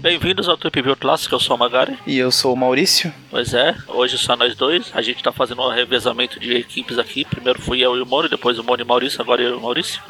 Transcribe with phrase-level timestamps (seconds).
[0.00, 1.96] Bem-vindos ao Trip View Clássico, eu sou o Magari.
[2.04, 3.14] E eu sou o Maurício.
[3.30, 4.90] Pois é, hoje só nós dois.
[4.94, 7.24] A gente tá fazendo um revezamento de equipes aqui.
[7.24, 9.52] Primeiro fui eu e o Moni, depois o Moni e o Maurício, agora eu e
[9.52, 10.02] o Maurício.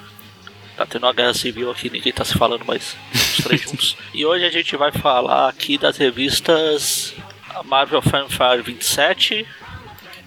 [0.79, 2.97] Tá tendo uma guerra civil aqui, ninguém tá se falando mais.
[3.13, 3.95] Os três juntos.
[4.15, 7.15] E hoje a gente vai falar aqui das revistas
[7.67, 9.47] Marvel Fanfare 27,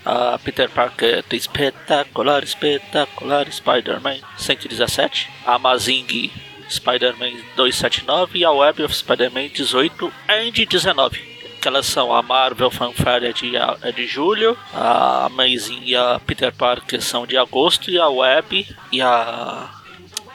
[0.05, 6.31] a Peter Parker The Espetacular, Espetacular Spider-Man 117, a Amazing
[6.69, 11.31] Spider-Man 279 e a Web of Spider-Man 18 and 19.
[11.61, 16.51] Que elas são a Marvel Fanfare de, é de julho, a Amazing e a Peter
[16.51, 19.69] Parker são de agosto e a Web e a.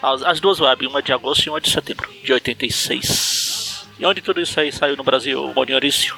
[0.00, 3.88] As, as duas Web, uma de agosto e uma de setembro, de 86.
[3.98, 6.14] E onde tudo isso aí saiu no Brasil, Moniorício?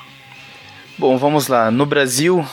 [0.98, 1.70] Bom, vamos lá.
[1.70, 2.46] No Brasil,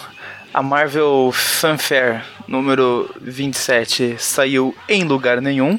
[0.55, 5.77] a Marvel Fanfare número 27 saiu em lugar nenhum.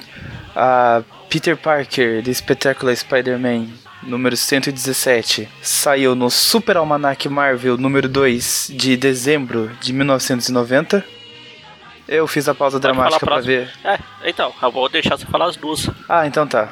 [0.54, 3.68] A Peter Parker, The Spectacular Spider-Man,
[4.02, 11.02] número 117, saiu no Super Almanac Marvel número 2 de dezembro de 1990.
[12.06, 13.70] Eu fiz a pausa Pode dramática pra ver.
[13.83, 15.88] É, então, eu vou deixar você falar as duas.
[16.06, 16.68] Ah, então tá.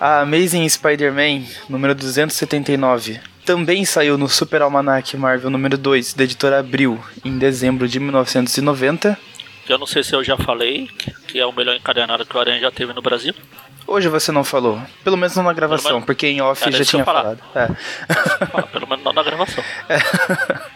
[0.00, 6.58] A Amazing Spider-Man número 279 também saiu no Super Almanac Marvel número 2 da editora
[6.58, 9.16] Abril em dezembro de 1990.
[9.64, 10.86] Que eu não sei se eu já falei,
[11.26, 13.34] que- é o melhor encadenado que o Aranha já teve no Brasil.
[13.86, 16.84] Hoje você não falou, pelo menos não na gravação, menos- porque em off Era já
[16.84, 17.38] tinha falado.
[17.54, 17.68] É.
[18.46, 19.64] Fala, pelo menos não na gravação.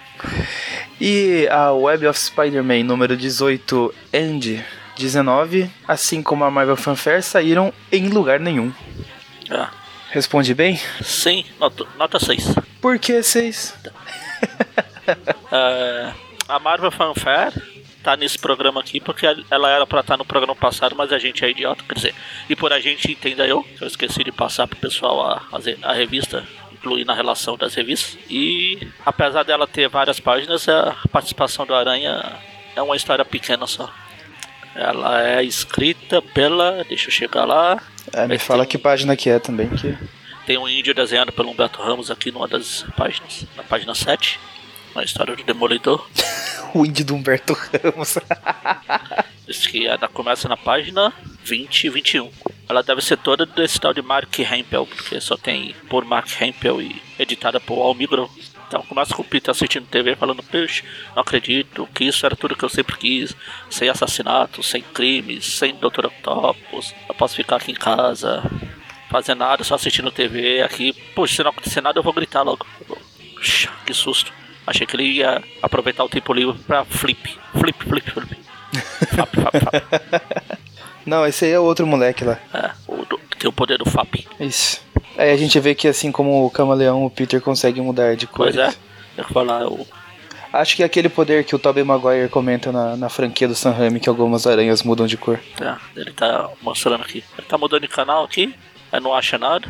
[1.01, 4.63] E a Web of Spider-Man número 18 and
[4.97, 8.73] 19, assim como a Marvel Fanfare, saíram em lugar nenhum.
[9.51, 9.67] É.
[10.13, 10.79] Responde bem?
[11.01, 12.55] Sim, nota, nota 6.
[12.83, 13.75] Por que 6?
[15.51, 16.13] É,
[16.49, 17.53] a Marvel Fanfare
[18.03, 21.45] tá nesse programa aqui porque ela era pra estar no programa passado, mas a gente
[21.45, 22.15] é idiota, quer dizer,
[22.49, 25.79] e por a gente entenda eu, que eu esqueci de passar pro pessoal a, fazer
[25.83, 28.19] a revista, incluir na relação das revistas.
[28.31, 32.39] E apesar dela ter várias páginas, a participação do Aranha
[32.77, 33.93] é uma história pequena só.
[34.75, 36.85] Ela é escrita pela.
[36.85, 37.83] Deixa eu chegar lá.
[38.13, 39.97] É, me Mas fala tem- que página que é também, que...
[40.47, 44.41] Tem um índio desenhado pelo Humberto Ramos aqui numa das páginas, na página 7.
[44.95, 46.07] Uma história do Demolidor.
[46.75, 48.17] O índio do Humberto Ramos.
[49.47, 51.13] Diz que ela começa na página
[51.45, 52.31] 20 e 21.
[52.67, 56.81] Ela deve ser toda desse tal de Mark Hempel, porque só tem por Mark Hempel
[56.81, 58.31] e editada por Almigro.
[58.73, 60.83] Então começa com o Peter assistindo TV falando, Puxa,
[61.15, 63.37] não acredito que isso era tudo que eu sempre quis.
[63.69, 66.07] Sem assassinatos, sem crimes, sem Dr.
[66.07, 66.95] Octopus.
[67.07, 68.43] Eu posso ficar aqui em casa,
[69.11, 70.95] fazer nada, só assistindo TV aqui.
[71.15, 72.67] Puxa, se não acontecer nada eu vou gritar logo.
[73.85, 74.33] Que susto.
[74.67, 77.39] Achei que ele ia aproveitar o tempo livre pra flip.
[77.53, 78.37] Flip, flip, flip.
[79.09, 80.59] Flap, flap, flap.
[81.05, 82.39] Não, esse aí é outro moleque lá.
[82.55, 84.27] É, o do- que tem o poder do FAP.
[84.41, 84.82] Isso.
[85.17, 88.47] Aí a gente vê que assim como o Camaleão, o Peter consegue mudar de cor.
[88.47, 88.73] Pois é.
[89.17, 89.87] Eu falar, o.
[90.53, 93.71] Acho que é aquele poder que o Tobey Maguire comenta na, na franquia do Sam
[93.71, 95.41] Raimi, que algumas aranhas mudam de cor.
[95.57, 97.25] Tá, ele tá mostrando aqui.
[97.39, 98.55] Ele tá mudando de canal aqui,
[98.91, 99.67] aí não acha nada.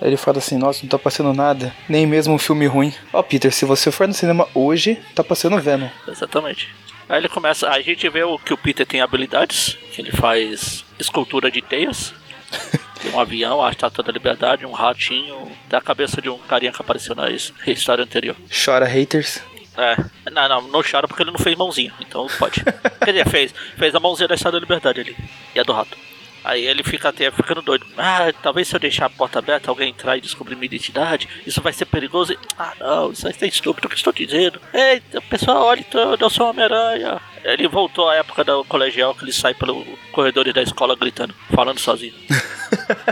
[0.00, 2.94] Aí ele fala assim, nossa, não tá passando nada, nem mesmo um filme ruim.
[3.12, 5.88] Ó, Peter, se você for no cinema hoje, tá passando Venom.
[6.06, 6.68] Exatamente.
[7.08, 7.68] Aí ele começa.
[7.68, 12.14] A gente vê o que o Peter tem habilidades, que ele faz escultura de teias.
[13.02, 16.80] Tem um avião, a estátua da liberdade, um ratinho, da cabeça de um carinha que
[16.82, 18.36] apareceu na his- história anterior.
[18.64, 19.40] Chora haters.
[19.76, 19.96] É,
[20.30, 22.62] não, não, não chora porque ele não fez mãozinha, então pode.
[23.02, 25.16] Quer dizer, fez, fez a mãozinha da Estátua da Liberdade ali,
[25.54, 25.96] e a do rato.
[26.42, 27.86] Aí ele fica até ficando doido.
[27.98, 31.60] Ah, talvez se eu deixar a porta aberta, alguém entrar e descobrir minha identidade, isso
[31.60, 32.34] vai ser perigoso.
[32.58, 34.58] Ah, não, isso ser estúpido o que estou dizendo.
[34.72, 37.20] Eita, pessoal, olha, então, eu sou Homem-Aranha.
[37.44, 41.78] Ele voltou à época do colegial que ele sai pelo corredor da escola gritando, falando
[41.78, 42.14] sozinho.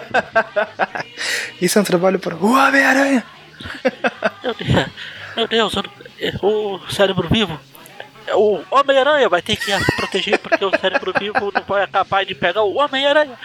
[1.61, 3.25] Isso é um trabalho para o Homem-Aranha.
[4.43, 4.87] Meu Deus,
[5.37, 5.75] meu Deus,
[6.43, 7.59] o cérebro vivo.
[8.35, 12.35] O Homem-Aranha vai ter que se proteger porque o cérebro vivo não vai capaz de
[12.35, 13.39] pegar o Homem-Aranha.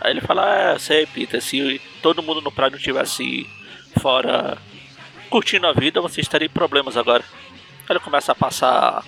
[0.00, 3.48] Aí ele fala, é, sei, Peter, se todo mundo no prédio tivesse
[4.00, 4.58] fora
[5.30, 7.24] curtindo a vida, você estaria em problemas agora.
[7.88, 9.04] Aí ele começa a passar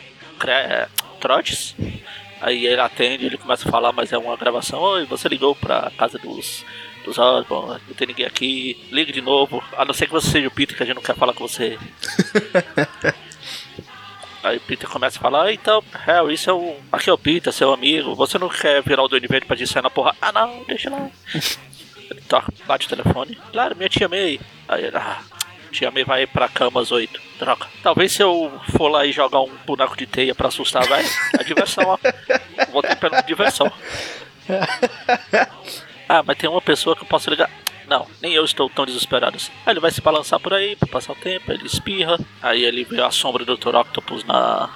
[1.21, 1.75] trotes.
[2.41, 4.81] Aí ele atende, ele começa a falar, mas é uma gravação.
[4.81, 6.65] Oi, você ligou pra casa dos,
[7.05, 9.63] dos Osborn, não tem ninguém aqui, ligue de novo.
[9.77, 11.47] A não ser que você seja o Peter, que a gente não quer falar com
[11.47, 11.79] você.
[14.43, 16.77] Aí o Peter começa a falar, "Ah, então, Harry, isso é o.
[16.93, 18.15] Aqui é o Peter, seu amigo.
[18.15, 20.15] Você não quer virar o Duende Verde pra dizer na porra?
[20.23, 21.11] Ah não, deixa lá.
[22.11, 23.37] Ele toca, bate o telefone.
[23.53, 24.41] Claro, minha tia May.
[24.67, 25.21] Aí ele, ah,
[25.69, 27.21] tia May vai pra cama às oito.
[27.39, 27.67] Droga.
[27.83, 31.05] Talvez se eu for lá e jogar um boneco de teia pra assustar, vai.
[31.39, 31.99] É diversão, ó.
[32.73, 33.71] Vou ter pela diversão.
[36.09, 37.51] Ah, mas tem uma pessoa que eu posso ligar.
[37.87, 39.53] Não, nem eu estou tão desesperado assim.
[39.67, 42.85] Aí ele vai se balançar por aí pra passar o tempo, ele espirra, aí ele
[42.85, 43.75] vê a sombra do Dr.
[43.75, 44.71] Octopus na,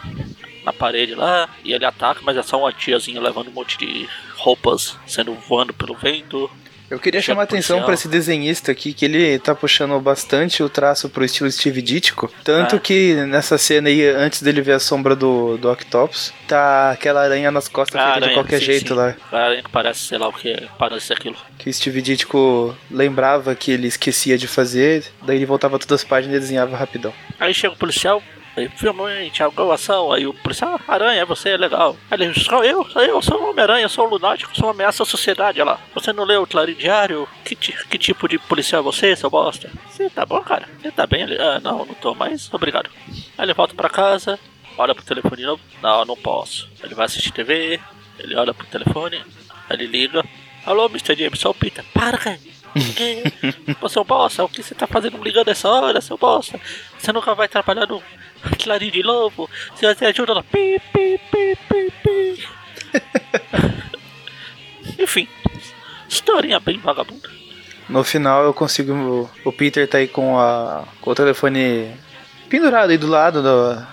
[0.64, 4.06] na parede lá, e ele ataca, mas é só uma tiazinha levando um monte de
[4.36, 6.50] roupas sendo voando pelo vento.
[6.92, 10.68] Eu queria Chega chamar atenção pra esse desenhista aqui, que ele tá puxando bastante o
[10.68, 12.30] traço pro estilo Steve Ditko.
[12.44, 12.78] Tanto Ah.
[12.78, 17.50] que nessa cena aí, antes dele ver a sombra do, do Octopus, tá aquela aranha
[17.50, 18.94] nas costas Ah, feita de aranha, qualquer sim, jeito sim.
[18.94, 19.14] lá.
[19.32, 21.36] A aranha que parece, sei lá o que, parece aquilo.
[21.58, 26.04] Que o Steve Ditko lembrava que ele esquecia de fazer, daí ele voltava todas as
[26.06, 27.14] páginas e desenhava rapidão.
[27.40, 28.22] Aí chega o policial,
[28.56, 31.96] aí, finalmente, alguma ação, aí o policial, ah, aranha, você é legal.
[32.10, 35.02] Aí ele, sou eu, sou eu, sou o Homem-Aranha, sou um lunático, sou uma ameaça
[35.02, 35.81] à sociedade, olha lá.
[35.94, 37.28] Você não leu o Clarim Diário?
[37.44, 39.70] Que, que tipo de policial é você, seu bosta?
[39.88, 40.69] Você tá bom, cara?
[40.81, 41.38] Você tá bem ali?
[41.38, 42.90] Ah, não, não tô mais, obrigado.
[43.08, 44.38] Aí ele volta pra casa,
[44.76, 46.69] olha pro telefone novo, não, não posso.
[46.82, 47.81] Ele vai assistir TV,
[48.19, 49.16] ele olha pro telefone,
[49.69, 50.25] aí ele liga,
[50.66, 51.16] alô, Mr.
[51.16, 52.38] James, sou o Peter, para, cara.
[52.75, 53.22] Que?
[53.81, 56.58] Ô, seu bosta, o que você tá fazendo ligando essa hora, seu bosta?
[56.98, 58.02] Você nunca vai trabalhar no
[58.62, 59.48] Clarim de novo?
[59.74, 60.42] Você você ajuda lá.
[60.42, 62.48] Pi, pi, pi, pi, pi.
[64.98, 65.28] Enfim,
[66.08, 67.28] historinha bem vagabunda.
[67.88, 69.30] No final eu consigo.
[69.44, 71.90] O Peter tá aí com, a, com o telefone
[72.48, 73.86] pendurado aí do lado do-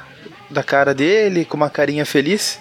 [0.50, 2.60] da cara dele, com uma carinha feliz.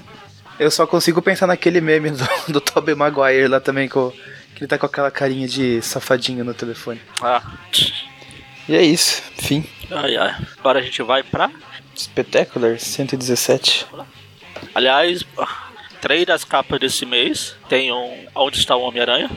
[0.58, 4.11] Eu só consigo pensar naquele meme do, do Tobey Maguire lá também, com,
[4.55, 7.00] que ele tá com aquela carinha de safadinho no telefone.
[7.23, 7.43] Ah,
[8.69, 9.64] E é isso, fim.
[9.91, 10.37] ai, ai.
[10.58, 11.50] Agora a gente vai pra.
[11.99, 13.87] Spectacular 117.
[14.75, 15.25] Aliás,
[16.00, 19.31] três das capas desse mês tem um Onde está o Homem-Aranha.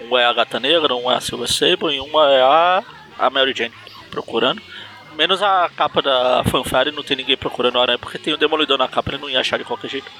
[0.00, 2.84] Um é a Gata Negra, um é a Silver Sable e uma é a,
[3.18, 3.74] a Mary Jane
[4.10, 4.62] procurando.
[5.14, 8.78] Menos a capa da fanfare, não tem ninguém procurando o Aranha, porque tem o Demolidor
[8.78, 10.10] na capa, ele não ia achar de qualquer jeito.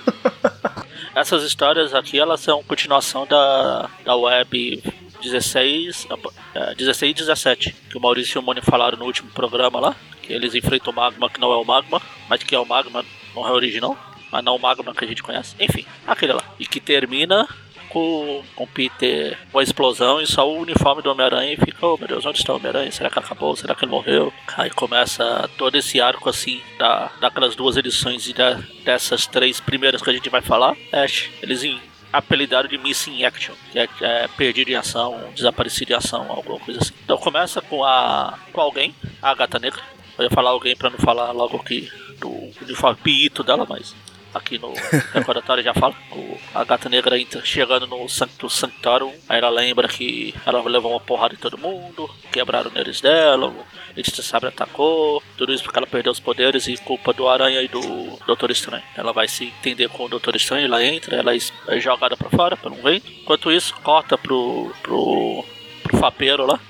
[1.15, 4.83] Essas histórias aqui, elas são continuação da, da web
[5.23, 6.09] 16,
[6.55, 9.97] é, 16 e 17, que o Maurício e o Moni falaram no último programa lá,
[10.25, 13.05] que eles enfrentam o Magma, que não é o Magma, mas que é o Magma,
[13.35, 13.97] não é o original,
[14.31, 15.55] mas não o Magma que a gente conhece.
[15.61, 16.43] Enfim, aquele lá.
[16.59, 17.47] E que termina
[17.95, 21.97] com, com Peter com a explosão e só o uniforme do Homem-Aranha e fica, oh
[21.97, 22.91] meu Deus, onde está o Homem-Aranha?
[22.91, 23.55] Será que acabou?
[23.55, 24.33] Será que ele morreu?
[24.57, 30.03] Aí começa todo esse arco assim, da, daquelas duas edições e da, dessas três primeiras
[30.03, 30.77] que a gente vai falar.
[30.93, 31.81] Ash, eles em,
[32.13, 36.81] apelidaram de Missing Action, que é, é perdido em ação, desaparecido em ação, alguma coisa
[36.81, 36.95] assim.
[37.05, 38.93] Então começa com a com alguém,
[39.23, 39.83] a Gata Negra.
[40.19, 42.31] Eu ia falar alguém pra não falar logo aqui do
[42.63, 43.95] uniforme piito dela, mas
[44.35, 44.73] aqui no
[45.15, 45.95] recordatório já fala.
[46.13, 50.93] O, a gata negra entra, chegando no Sancto Sanctorum, aí ela lembra que ela levou
[50.93, 53.65] uma porrada em todo mundo, quebraram o nariz dela, o
[53.97, 57.69] Letícia Sabre atacou, tudo isso porque ela perdeu os poderes e culpa do Aranha e
[57.69, 57.81] do
[58.27, 58.85] Doutor Estranho.
[58.97, 62.57] Ela vai se entender com o Doutor Estranho, ela entra, ela é jogada pra fora
[62.57, 63.11] pelo vento.
[63.11, 65.45] Enquanto isso, corta pro, pro
[65.95, 66.61] fapeiro lá,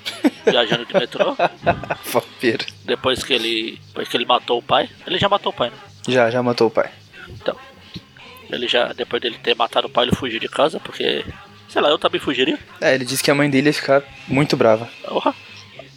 [0.44, 1.36] viajando de metrô.
[2.04, 2.64] Fapeiro.
[2.84, 5.76] Depois que ele, depois que ele matou o pai, ele já matou o pai, né?
[6.08, 6.90] Já, já matou o pai.
[7.28, 7.56] Então,
[8.50, 11.24] ele já, depois dele ter matado o pai, ele fugiu de casa, porque,
[11.68, 12.58] sei lá, eu também fugiria.
[12.80, 14.88] É, ele disse que a mãe dele ia ficar muito brava.
[15.06, 15.34] Porra.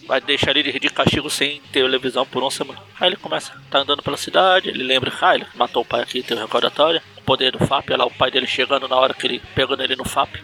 [0.08, 2.80] Vai deixar ele de castigo sem televisão por uma semana.
[2.98, 6.24] Aí ele começa, tá andando pela cidade, ele lembra, ah, ele matou o pai aqui,
[6.24, 7.02] tem o recordatório.
[7.28, 9.98] Poder do FAP, olha lá o pai dele chegando na hora que ele pegou nele
[9.98, 10.38] no FAP.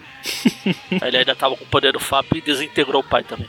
[1.02, 3.48] Aí ele ainda tava com o poder do FAP e desintegrou o pai também.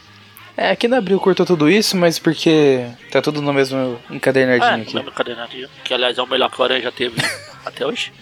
[0.57, 4.83] É, aqui na Abril cortou tudo isso, mas porque tá tudo no mesmo encadernadinho É,
[4.83, 4.95] aqui.
[4.95, 5.69] mesmo cadernadinho.
[5.83, 7.17] Que aliás é o melhor que o Aranha já teve
[7.67, 8.13] até hoje.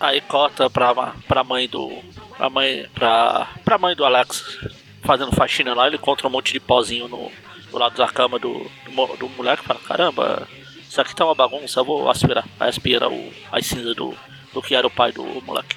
[0.00, 0.94] Aí corta pra,
[1.28, 1.92] pra mãe do.
[2.38, 2.86] Pra mãe.
[2.94, 4.58] Pra, pra mãe do Alex
[5.02, 7.30] fazendo faxina lá, ele encontra um monte de pozinho no,
[7.70, 10.48] do lado da cama do, do, do moleque e fala, caramba,
[10.92, 12.44] isso aqui tá uma bagunça, eu vou aspirar.
[12.60, 14.14] Aí aspira o, as cinzas do,
[14.52, 15.74] do que era o pai do moleque.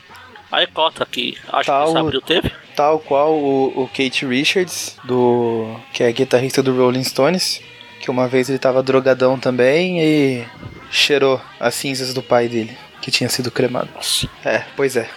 [0.51, 2.51] Aí corta que acho Tá que abril teve.
[2.75, 7.61] Tal qual o, o Kate Richards, do que é guitarrista do Rolling Stones,
[8.01, 10.45] que uma vez ele tava drogadão também e
[10.91, 13.87] cheirou as cinzas do pai dele, que tinha sido cremado.
[13.95, 14.29] Nossa.
[14.43, 15.09] É, pois é.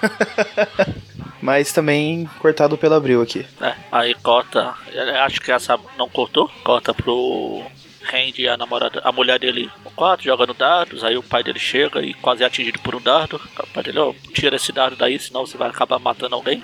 [1.42, 3.44] Mas também cortado pela Abril aqui.
[3.60, 7.64] É, aí corta, eu acho que essa não cortou, corta pro
[8.10, 12.00] Randy, a namorada, a mulher dele no quarto, jogando dados, aí o pai dele chega
[12.00, 13.36] e quase é atingido por um dardo.
[13.36, 16.62] O pai dele, ó, tira esse dardo daí, senão você vai acabar matando alguém.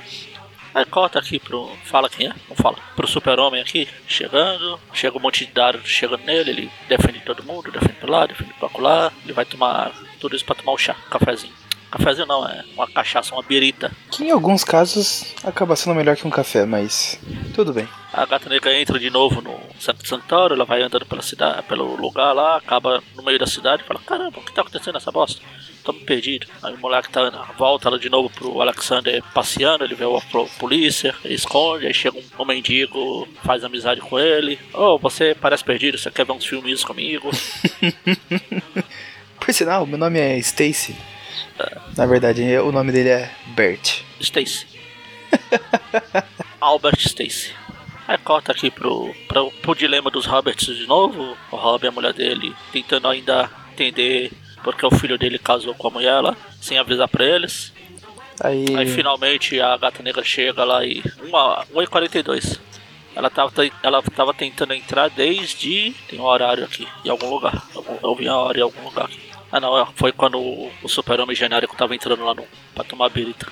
[0.74, 1.70] Aí corta aqui pro.
[1.84, 2.32] Fala quem é?
[2.48, 2.76] Não fala.
[2.96, 4.80] Pro super-homem aqui, chegando.
[4.92, 8.52] Chega um monte de dardo chegando nele, ele defende todo mundo, defende pra lá, defende
[8.54, 9.12] pra lá.
[9.22, 11.63] Ele vai tomar tudo isso pra tomar o chá, cafezinho.
[11.96, 13.92] Cafezinho não, é uma cachaça, uma birita.
[14.10, 17.20] Que em alguns casos acaba sendo melhor que um café, mas
[17.54, 17.88] tudo bem.
[18.12, 21.94] A gata negra entra de novo no Santo Santuário, ela vai andando pela cidade, pelo
[21.94, 25.12] lugar lá, acaba no meio da cidade e fala, caramba, o que tá acontecendo nessa
[25.12, 25.40] bosta?
[25.84, 26.48] Tô me perdido.
[26.64, 31.14] Aí o moleque tá, volta ela de novo pro Alexander passeando, ele vê a polícia,
[31.24, 34.58] ele esconde, aí chega um, um mendigo, faz amizade com ele.
[34.72, 37.30] Oh, você parece perdido, você quer ver uns filminhos comigo?
[39.38, 41.13] Por sinal, meu nome é Stacy.
[41.96, 44.02] Na verdade, o nome dele é Bert.
[44.20, 44.66] Stacy.
[46.61, 47.52] Albert Stacy.
[48.06, 51.37] Aí corta aqui pro, pro, pro dilema dos Roberts de novo.
[51.50, 54.30] O Rob e a mulher dele tentando ainda entender
[54.62, 57.73] porque o filho dele casou com a mulher lá, sem avisar pra eles.
[58.40, 61.02] Aí, Aí finalmente a gata negra chega lá e.
[61.02, 62.58] 1h42.
[63.14, 65.94] Ela tava, ela tava tentando entrar desde.
[66.08, 67.62] Tem um horário aqui, em algum lugar.
[67.75, 69.33] Eu, eu vi a hora em algum lugar aqui.
[69.54, 72.44] Ah não, foi quando o, o super-homem genérico tava entrando lá no,
[72.75, 73.46] pra tomar birita.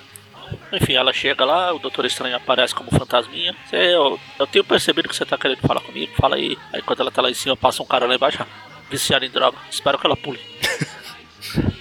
[0.72, 3.54] Enfim, ela chega lá, o Doutor Estranho aparece como fantasminha.
[3.70, 6.58] Cê, eu, eu tenho percebido que você tá querendo falar comigo, fala aí.
[6.72, 8.44] Aí quando ela tá lá em cima, passa um cara lá embaixo,
[8.90, 9.56] viciado em droga.
[9.70, 10.40] Espero que ela pule.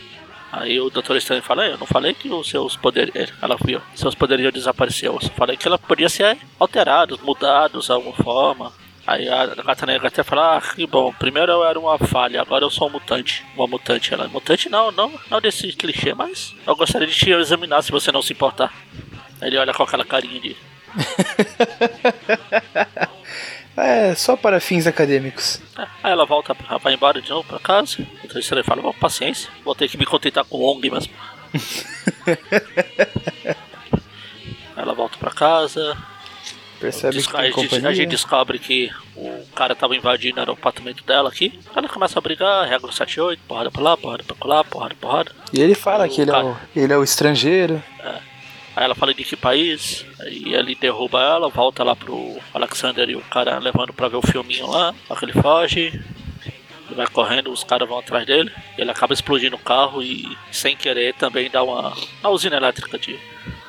[0.51, 3.33] Aí o Doutor Estranho fala, eu não falei que os seus poderes.
[3.41, 5.09] Ela viu, seus poderes iam desaparecer.
[5.09, 8.71] Eu só falei que ela podia ser alterados, mudados de alguma forma.
[9.11, 12.63] Aí a gata negra até fala, ah, que bom, primeiro eu era uma falha, agora
[12.63, 13.45] eu sou um mutante.
[13.57, 14.29] Uma mutante, ela.
[14.29, 18.21] Mutante não, não, não desse clichê, mas eu gostaria de te examinar se você não
[18.21, 18.73] se importar.
[19.41, 20.55] Aí ele olha com aquela carinha de.
[23.75, 25.61] é, só para fins acadêmicos.
[25.77, 27.97] É, aí ela volta, vai embora de novo pra casa.
[28.23, 31.13] O terceiro fala, bom, paciência, vou ter que me contentar com o ONG mesmo.
[34.77, 35.97] ela volta pra casa,
[36.81, 41.03] Percebe Desco que a, gente, a gente descobre que o cara tava invadindo o apartamento
[41.03, 41.59] dela aqui.
[41.75, 45.31] Ela começa a brigar, regra 78, porrada pra lá, porrada pra lá, porrada, porrada.
[45.53, 47.81] E ele fala Aí que ele é, o, ele é o estrangeiro.
[48.75, 53.15] Aí ela fala de que país, aí ele derruba ela, volta lá pro Alexander e
[53.15, 56.01] o cara levando pra ver o filminho lá, só que ele foge.
[56.87, 58.51] Ele vai correndo, os caras vão atrás dele.
[58.77, 63.19] Ele acaba explodindo o carro e, sem querer, também dá uma, uma usina elétrica de.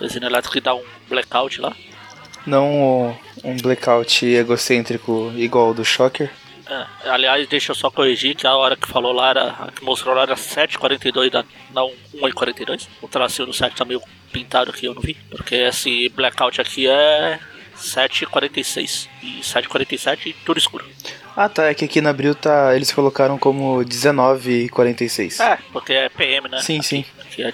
[0.00, 1.76] A usina elétrica dá um blackout lá.
[2.46, 6.30] Não um blackout egocêntrico igual o do Shocker.
[6.68, 9.48] É, aliás, deixa eu só corrigir que a hora que falou lá era.
[9.50, 11.44] A que mostrou lá era 7h42 da.
[11.74, 12.88] Não, 1h42.
[13.00, 14.00] O tracinho do 7 tá meio
[14.32, 15.14] pintado aqui, eu não vi.
[15.30, 17.38] Porque esse blackout aqui é
[17.76, 19.08] 7h46.
[19.22, 20.84] E 7h47 tudo escuro.
[21.36, 25.40] Ah tá, é que aqui na Abril tá, eles colocaram como 19h46.
[25.40, 26.60] É, porque é PM, né?
[26.60, 27.04] Sim, sim.
[27.20, 27.50] Aqui é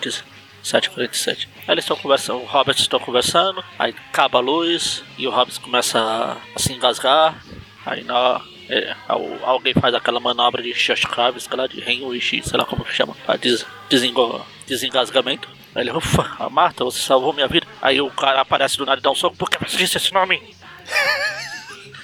[0.73, 1.49] 7h47.
[1.67, 5.59] Aí eles estão conversando, o Robert estão conversando, aí acaba a luz e o Robert
[5.61, 7.43] começa a, se engasgar.
[7.87, 12.65] Aí na, é, al- alguém faz aquela manobra de Shashkravis, lá de Henrich, sei lá
[12.65, 15.49] como que chama, des, desengo- desengasgamento.
[15.75, 17.67] Aí ele, ufa, a Marta, você salvou minha vida.
[17.81, 20.13] Aí o cara aparece do nada e dá um soco, por que você disse esse
[20.13, 20.43] nome?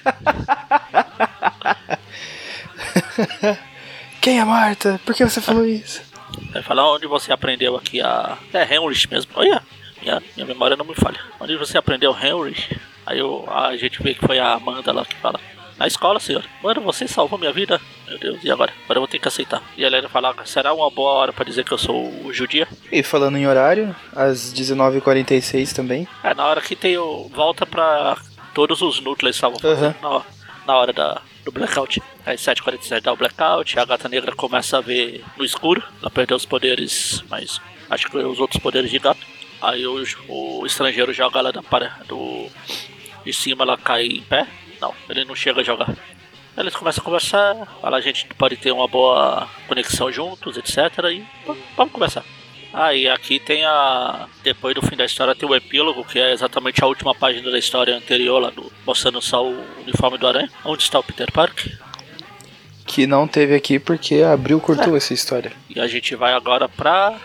[4.21, 5.00] Quem é Marta?
[5.04, 6.02] Por que você falou isso?
[6.54, 8.38] Aí fala, onde você aprendeu aqui a...
[8.52, 9.32] É Henrich mesmo.
[9.34, 9.61] Olha,
[10.00, 11.18] minha, minha memória não me falha.
[11.40, 12.78] Onde você aprendeu Henrich?
[13.04, 15.40] Aí eu, a gente vê que foi a Amanda lá que fala.
[15.76, 16.44] Na escola, senhor.
[16.62, 17.80] Mano, você salvou minha vida.
[18.06, 18.73] Meu Deus, e agora?
[18.84, 19.61] Agora eu vou ter que aceitar.
[19.76, 22.68] E a Helena fala, será uma boa hora pra dizer que eu sou o judia?
[22.92, 26.06] E falando em horário, às 19h46 também.
[26.23, 27.28] É, na hora que tem o...
[27.34, 28.16] Volta pra...
[28.54, 30.23] Todos os núcleos estavam fazendo na,
[30.64, 32.02] na hora da, do blackout.
[32.24, 35.82] Aí 7h47 dá o blackout, a gata negra começa a ver no escuro.
[36.00, 37.60] Ela perdeu os poderes, mas
[37.90, 39.26] acho que os outros poderes de gato.
[39.60, 42.48] Aí o, o estrangeiro joga ela para do
[43.24, 44.46] de cima, ela cai em pé.
[44.80, 45.94] Não, ele não chega a jogar.
[46.56, 50.76] Eles começam a conversar, fala a gente pode ter uma boa conexão juntos, etc.
[51.10, 51.24] E
[51.76, 52.24] vamos conversar.
[52.74, 54.26] Aí aqui tem a.
[54.42, 57.58] Depois do fim da história tem o epílogo, que é exatamente a última página da
[57.58, 60.50] história anterior, lá do, mostrando só o uniforme do Aranha.
[60.64, 61.78] Onde está o Peter Parker?
[62.84, 65.52] Que não teve aqui porque a Abril cortou essa história.
[65.70, 67.16] E a gente vai agora pra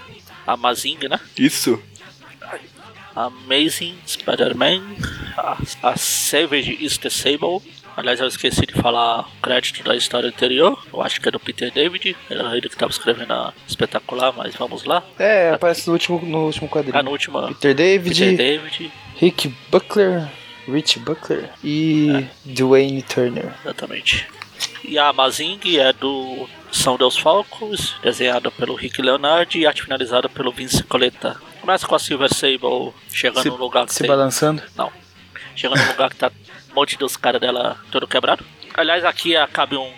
[0.45, 1.19] Amazing, né?
[1.35, 1.81] Isso.
[3.15, 4.83] Amazing Spider-Man,
[5.35, 7.61] a, a Savage is the Sable.
[7.97, 10.81] Aliás, eu esqueci de falar o crédito da história anterior.
[10.91, 12.15] Eu acho que é do Peter David.
[12.29, 15.03] Era ele que estava escrevendo a espetacular, mas vamos lá.
[15.17, 16.97] É, aparece no último, no último quadrinho.
[16.97, 17.45] Ah, no último.
[17.47, 20.27] Peter David, Peter David, Rick Buckler,
[20.67, 23.53] Rich Buckler e Dwayne Turner.
[23.63, 24.27] exatamente.
[24.83, 30.29] E a Amazing é do São Deus Falcos, desenhada pelo Rick Leonardi e arte finalizada
[30.29, 31.37] pelo Vince Coletta.
[31.61, 34.07] Começa com a Silver Sable chegando Se, no lugar que se tem...
[34.07, 34.63] balançando.
[34.75, 34.91] Não.
[35.55, 36.31] Chega num lugar que tá
[36.71, 38.45] um monte dos caras dela todo quebrado.
[38.73, 39.91] Aliás, aqui cabe um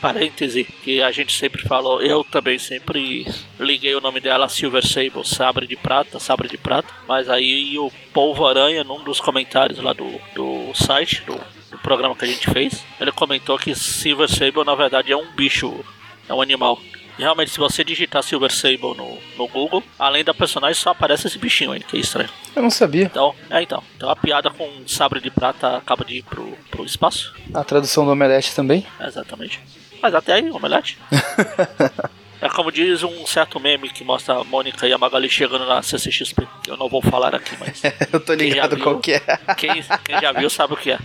[0.00, 3.26] parêntese que a gente sempre falou, eu também sempre
[3.58, 7.90] liguei o nome dela Silver Sable, Sabre de Prata, Sabre de Prata, mas aí o
[8.12, 11.34] Polvo Aranha, num dos comentários lá do, do site, do,
[11.70, 15.32] do programa que a gente fez, ele comentou que Silver Sable na verdade é um
[15.32, 15.84] bicho,
[16.28, 16.80] é um animal.
[17.18, 21.26] E realmente, se você digitar Silver Sable no, no Google, além da personagem, só aparece
[21.26, 22.30] esse bichinho aí, que é estranho.
[22.54, 23.04] Eu não sabia.
[23.04, 23.82] Então, é então.
[23.96, 27.34] Então a piada com sabre de prata acaba de ir pro, pro espaço.
[27.52, 28.86] A tradução do Omelete também?
[29.00, 29.60] exatamente.
[30.00, 30.96] Mas até aí, Omelete.
[32.40, 35.82] É como diz um certo meme que mostra a Mônica e a Magali chegando na
[35.82, 36.46] CCXP.
[36.68, 37.82] Eu não vou falar aqui, mas.
[38.12, 39.20] eu tô ligado viu, qual que é.
[39.56, 40.98] Quem, quem, já viu sabe o que é.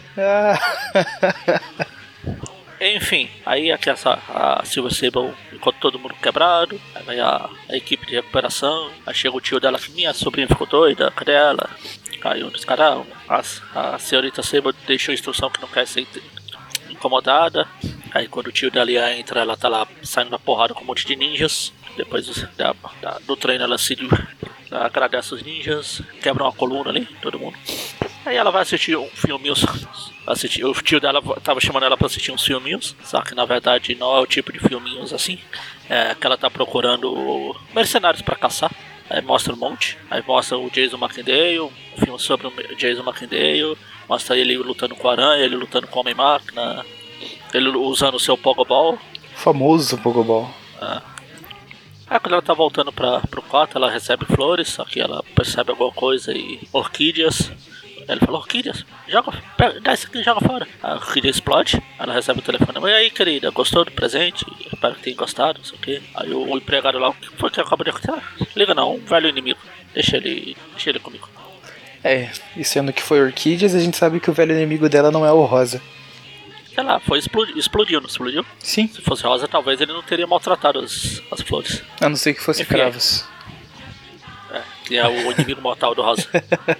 [2.95, 8.05] Enfim, aí aqui essa, a Silver Sable enquanto todo mundo quebrado, aí a, a, equipe
[8.05, 11.69] de recuperação, aí chega o tio dela que minha sobrinha ficou doida, cadê ela?
[12.21, 13.05] Aí um dos caras,
[13.73, 16.05] a, a senhorita Sable deixou a instrução que não quer ser
[16.89, 17.67] incomodada.
[18.13, 21.05] Aí quando o tio dela entra, ela tá lá saindo na porrada com um monte
[21.05, 21.73] de ninjas.
[21.95, 22.25] Depois
[22.57, 23.97] da, da, do treino ela se
[24.71, 27.57] agradece os ninjas, quebra uma coluna ali, todo mundo.
[28.25, 29.53] Aí ela vai assistir um filminho.
[30.25, 33.93] Assistir, o tio dela tava chamando ela pra assistir uns filminhos, só que na verdade
[33.95, 35.37] não é o tipo de filminhos assim.
[35.89, 38.71] É que ela tá procurando mercenários para caçar.
[39.09, 39.97] Aí mostra um monte.
[40.09, 43.77] Aí mostra o Jason McIndale, um filme sobre o Jason McIndale.
[44.07, 46.85] Mostra ele lutando com a aranha, ele lutando com o Homem-Máquina.
[47.53, 48.97] Ele usando o seu Pogoball.
[49.35, 50.49] Famoso Pogoball.
[50.81, 51.01] É.
[52.07, 55.71] Aí quando ela tá voltando pra, pro quarto, ela recebe flores, só que ela percebe
[55.71, 57.51] alguma coisa e orquídeas.
[58.07, 60.67] Ele falou, orquídeas, joga, pega, dá isso aqui joga fora.
[60.81, 62.79] A orquídea explode, ela recebe o telefone.
[62.89, 64.45] E aí, querida, gostou do presente?
[64.71, 66.01] Espero que tenha gostado, não sei o quê.
[66.15, 68.11] Aí o, empregado lá, o que foi que acaba de acontecer?
[68.11, 69.59] Ah, liga não, um velho inimigo.
[69.93, 70.57] Deixa ele.
[70.71, 71.29] Deixa ele comigo.
[72.03, 75.25] É, e sendo que foi orquídeas, a gente sabe que o velho inimigo dela não
[75.25, 75.81] é o rosa.
[76.73, 78.45] Sei lá, foi explodiu, explodiu, não explodiu?
[78.59, 78.87] Sim.
[78.87, 81.83] Se fosse rosa, talvez ele não teria maltratado as, as flores.
[82.01, 83.25] A não ser que fosse Enfim, cravos.
[83.42, 83.42] É,
[84.83, 86.27] que é o inimigo mortal do rosa.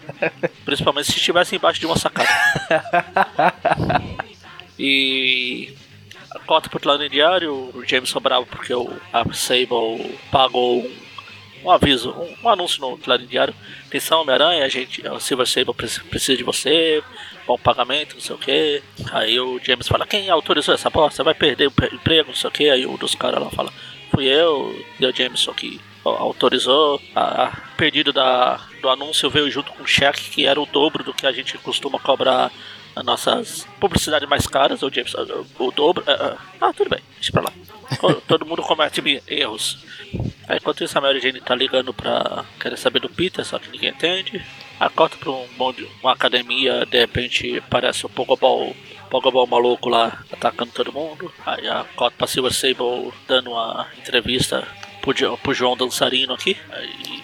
[0.65, 2.29] Principalmente se estivesse embaixo de uma sacada.
[4.77, 5.75] e
[6.45, 10.91] cota pro plano diário, o Jameson bravo porque o a Sable pagou um,
[11.65, 13.53] um aviso, um, um, anúncio no plano diário.
[13.88, 17.04] Atenção, Homem-Aranha, a gente, o Silver Sable precisa de você,
[17.47, 18.84] bom pagamento, não sei o que.
[19.12, 21.23] Aí o James fala, quem autorizou essa bosta?
[21.23, 22.69] Vai perder o emprego, não sei o que.
[22.69, 23.71] Aí um dos caras lá fala,
[24.13, 27.02] fui eu, e o Jameson que autorizou.
[27.15, 31.04] A, a pedido da, do anúncio veio junto com um cheque que era o dobro
[31.04, 32.52] do que a gente costuma cobrar
[32.95, 34.84] nas nossas publicidades mais caras.
[34.84, 36.04] O James, o, o dobro.
[36.04, 37.52] Uh, ah, tudo bem, deixa pra lá.
[38.28, 39.84] Todo mundo comete erros.
[40.47, 43.69] Aí, enquanto isso, a Mary Jane tá ligando pra querer saber do Peter, só que
[43.69, 44.43] ninguém entende.
[44.80, 48.76] A corta pra um bonde, uma academia, de repente aparece o Pogoball,
[49.13, 51.32] Pogoball maluco lá atacando todo mundo.
[51.45, 54.67] Aí a corta pra Silver Sable dando uma entrevista
[55.02, 56.58] pro, pro João dançarino aqui.
[56.71, 57.23] Aí,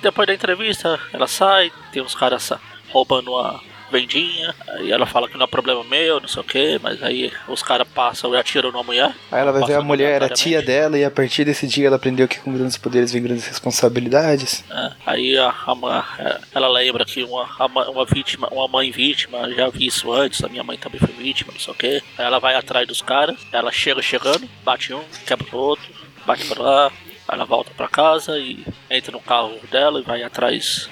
[0.00, 2.52] depois da entrevista, ela sai, tem uns caras
[2.90, 6.78] roubando uma vendinha, aí ela fala que não é problema meu, não sei o que,
[6.82, 9.14] mas aí os caras passam e atiram na mulher.
[9.30, 11.96] Aí ela vai ver a mulher era tia dela e a partir desse dia ela
[11.96, 14.64] aprendeu que com grandes poderes vem grandes responsabilidades.
[14.70, 17.46] É, aí a, a, ela lembra que uma,
[17.88, 21.52] uma vítima, uma mãe vítima, já vi isso antes, a minha mãe também foi vítima,
[21.52, 22.02] não sei o que.
[22.18, 25.86] Aí ela vai atrás dos caras, ela chega chegando, bate um, quebra o outro,
[26.26, 26.92] bate pra lá,
[27.30, 30.88] ela volta pra casa e entra no carro dela e vai atrás.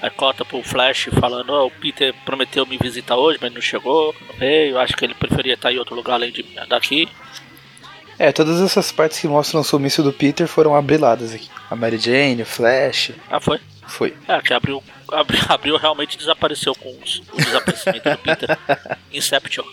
[0.00, 4.14] Aí corta pro Flash falando, oh, o Peter prometeu me visitar hoje, mas não chegou,
[4.28, 7.08] não veio, acho que ele preferia estar em outro lugar além de daqui.
[8.18, 11.48] É, todas essas partes que mostram o sumiço do Peter foram abriladas aqui.
[11.70, 13.12] A Mary Jane, o Flash.
[13.30, 13.60] Ah, foi?
[13.86, 14.16] Foi.
[14.26, 14.82] É, que abriu,
[15.12, 18.58] abriu, abriu realmente desapareceu com os, o desaparecimento do Peter.
[19.12, 19.64] Inception.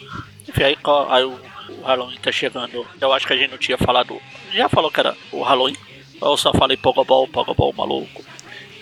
[0.47, 0.77] Enfim, aí,
[1.09, 2.85] aí o o Halloween tá chegando.
[2.99, 4.19] Eu acho que a gente não tinha falado.
[4.51, 5.75] Já falou que era o Halloween?
[6.21, 8.23] Ou eu só falei Pogobol, Pogobol maluco?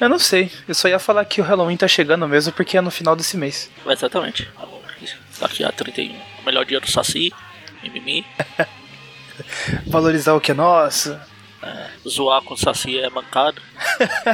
[0.02, 0.52] Eu não sei.
[0.68, 3.38] Eu só ia falar que o Halloween tá chegando mesmo porque é no final desse
[3.38, 3.70] mês.
[3.86, 4.50] Exatamente.
[5.40, 6.16] Daqui a 31.
[6.42, 7.32] O melhor dia do Saci.
[7.84, 8.26] Mimimi.
[9.86, 11.18] Valorizar o que é nosso.
[11.62, 13.62] É, zoar com o Saci é mancado.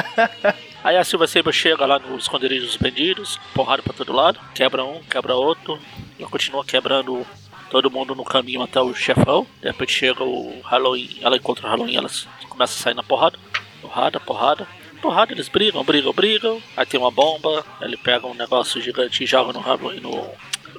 [0.86, 4.86] Aí a Silva Saber chega lá no esconderijo dos bandidos, porrada pra todo lado, quebra
[4.86, 5.78] um, quebra outro,
[6.18, 7.28] ela continua quebrando
[7.70, 9.46] todo mundo no caminho até o chefão.
[9.60, 13.38] De repente chega o Halloween, ela encontra o Halloween, elas começam a sair na porrada.
[13.82, 14.66] Porrada, porrada.
[15.02, 16.62] Porrada, eles brigam, brigam, brigam.
[16.76, 20.30] Aí tem uma bomba, ele pega um negócio gigante e joga no Halloween, no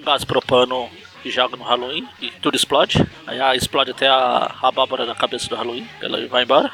[0.03, 0.89] gás propano
[1.25, 3.05] e joga no Halloween e tudo explode.
[3.27, 5.89] Aí ah, explode até a, a abóbora da cabeça do Halloween.
[6.01, 6.73] Ele vai embora.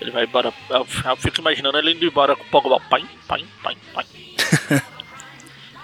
[0.00, 0.52] Ele vai embora.
[0.68, 2.80] Eu, eu fico imaginando ele indo embora com o Pogobol.
[2.90, 4.06] Pai, pai, pai, pai.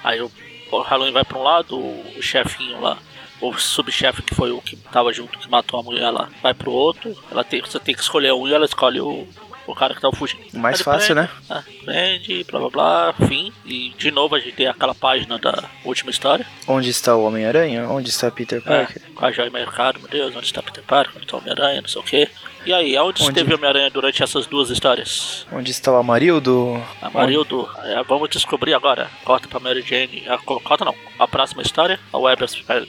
[0.03, 0.31] Aí o,
[0.71, 2.99] o Halloween vai pra um lado, o chefinho lá
[3.41, 6.73] o subchefe que foi o que tava junto, que matou a mulher lá, vai pro
[6.73, 7.17] outro.
[7.31, 9.29] Ela tem, você tem que escolher um e ela escolhe o,
[9.73, 10.43] o cara que tá fugindo.
[10.55, 11.31] Mais fácil, prende, né?
[11.51, 13.53] É, prende, blá blá blá, fim.
[13.65, 16.47] E de novo a gente tem aquela página da última história.
[16.67, 17.89] Onde está o Homem-Aranha?
[17.89, 19.03] Onde está Peter Parker?
[19.05, 21.81] É, com a joia mercado, meu Deus, onde está Peter Parker, onde está o Homem-Aranha,
[21.83, 22.29] não sei o que.
[22.67, 23.31] E aí, aonde Onde?
[23.31, 25.47] esteve o Homem-Aranha durante essas duas histórias?
[25.53, 26.83] Onde está o Amarildo?
[27.01, 29.09] Amarildo, é, vamos descobrir agora.
[29.25, 30.25] Corta pra Mary Jane.
[30.29, 30.95] A, corta não.
[31.19, 32.45] A próxima história, a Web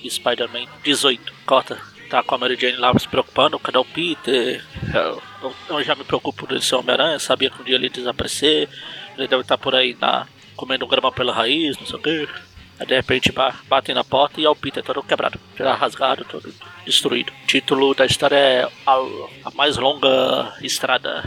[0.09, 1.33] Spider-Man 18.
[1.45, 1.77] Corta.
[2.09, 4.65] Tá com a Mary Jane lá se preocupando, cadê o Peter?
[4.93, 7.89] Eu, eu- eu já me preocupo dele ser Homem-Aranha, sabia que um dia ele ia
[7.89, 8.67] desaparecer.
[9.17, 10.25] Ele deve estar por aí na,
[10.55, 12.27] comendo grama pela raiz, não sei o que.
[12.79, 16.23] Aí de repente ba- batem na porta e é o Peter todo quebrado, já rasgado,
[16.23, 16.53] todo
[16.85, 17.31] destruído.
[17.43, 18.93] O título da história é A,
[19.45, 21.23] a Mais Longa Estrada.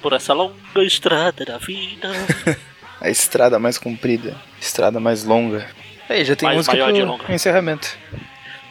[0.00, 2.08] Por essa longa estrada da vida.
[3.00, 4.34] A estrada mais comprida.
[4.58, 5.68] Estrada mais longa.
[6.08, 7.34] Aí, já tem Mais música maior de pro longa.
[7.34, 7.88] encerramento.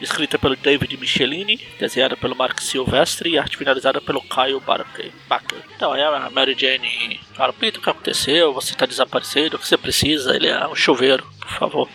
[0.00, 5.10] Escrita pelo David Michelini, desenhada pelo Mark Silvestre e arte finalizada pelo Kyle Barker.
[5.74, 8.52] Então aí a Mary Jane fala, Peter, o que aconteceu?
[8.52, 10.36] Você tá desaparecido, o que você precisa?
[10.36, 11.88] Ele é um chuveiro, por favor.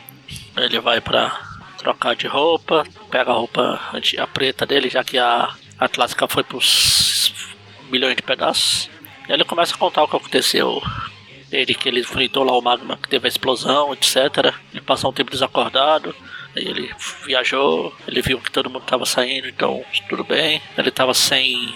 [0.57, 3.79] Ele vai pra trocar de roupa, pega a roupa
[4.17, 7.33] a preta dele, já que a, a clássica foi pros
[7.89, 8.89] milhões de pedaços.
[9.27, 10.81] E ele começa a contar o que aconteceu.
[11.51, 14.53] Ele que ele enfrentou lá o magma que teve a explosão, etc.
[14.71, 16.15] Ele passou um tempo desacordado.
[16.55, 16.91] Aí ele
[17.25, 20.61] viajou, ele viu que todo mundo tava saindo, então tudo bem.
[20.77, 21.73] Ele tava sem.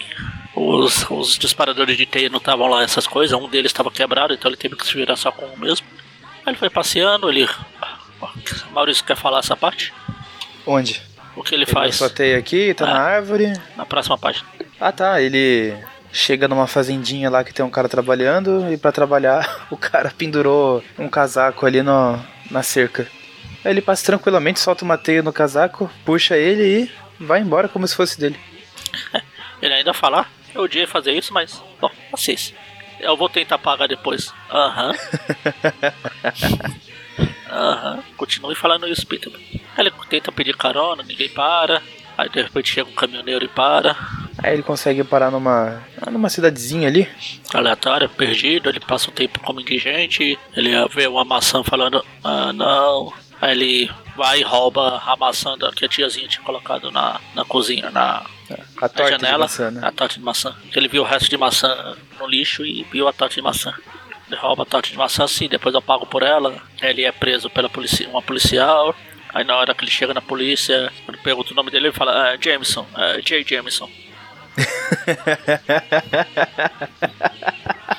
[0.54, 3.38] Os, os disparadores de teia não estavam lá, essas coisas.
[3.38, 5.86] Um deles estava quebrado, então ele teve que se virar só com um mesmo.
[6.44, 7.48] Aí ele foi passeando, ele.
[8.72, 9.92] Maurício quer falar essa parte?
[10.66, 11.02] Onde?
[11.34, 12.94] O que ele Ele faz só tem aqui, tá Ah.
[12.94, 13.52] na árvore.
[13.76, 14.46] na próxima página?
[14.80, 15.74] Ah tá, ele
[16.12, 20.82] chega numa fazendinha lá que tem um cara trabalhando e pra trabalhar o cara pendurou
[20.98, 22.18] um casaco ali no,
[22.50, 23.06] na cerca.
[23.66, 26.62] Aí ele passa tranquilamente, solta uma teia no casaco, puxa ele
[27.18, 28.38] e vai embora como se fosse dele.
[29.60, 32.54] Ele ainda fala, "Ah, eu odiei fazer isso, mas, bom, paciência.
[33.00, 34.32] Eu vou tentar pagar depois.
[34.50, 34.92] Aham.
[37.50, 38.04] Aham.
[38.16, 39.32] Continue falando isso, Peter.
[39.76, 41.82] Ele tenta pedir carona, ninguém para.
[42.16, 43.96] Aí de repente chega um caminhoneiro e para.
[44.38, 47.08] Aí ele consegue parar numa, numa cidadezinha ali.
[47.52, 50.38] Aleatório, perdido, ele passa um tempo como indigente.
[50.54, 53.12] Ele vê uma maçã falando, ah não.
[53.40, 57.90] Aí ele vai e rouba a maçã que a tiazinha tinha colocado na, na cozinha,
[57.90, 59.80] na, A na torta de janela, maçã, né?
[59.82, 60.56] a torta de maçã.
[60.74, 63.74] Ele viu o resto de maçã no lixo e viu a torta de maçã.
[64.26, 66.56] Ele rouba a torta de maçã assim, depois eu pago por ela.
[66.80, 68.94] Ele é preso pela policia, uma policial.
[69.34, 72.12] Aí na hora que ele chega na polícia, quando pergunta o nome dele, ele fala,
[72.12, 73.44] ah, Jameson, ah, J.
[73.44, 73.90] Jameson.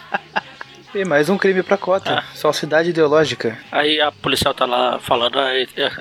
[0.97, 2.19] E mais um crime pra cota.
[2.19, 2.21] Ah.
[2.35, 3.55] Falsidade ideológica.
[3.71, 5.53] Aí a policial tá lá falando, ah,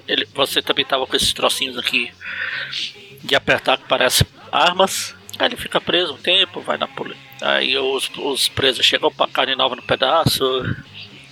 [0.09, 2.11] ele- você também tava com esses trocinhos aqui
[3.23, 5.15] de apertar que parece armas.
[5.39, 7.21] Aí ele fica preso um tempo, vai na polícia.
[7.43, 10.43] Aí os, os presos chegam pra carne nova no pedaço.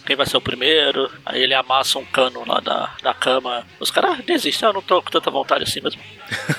[0.04, 1.10] Quem vai ser o primeiro?
[1.24, 3.66] Aí ele amassa um cano lá da, da cama.
[3.80, 6.02] Os caras ah, desistem, eu não tô com tanta vontade assim mesmo.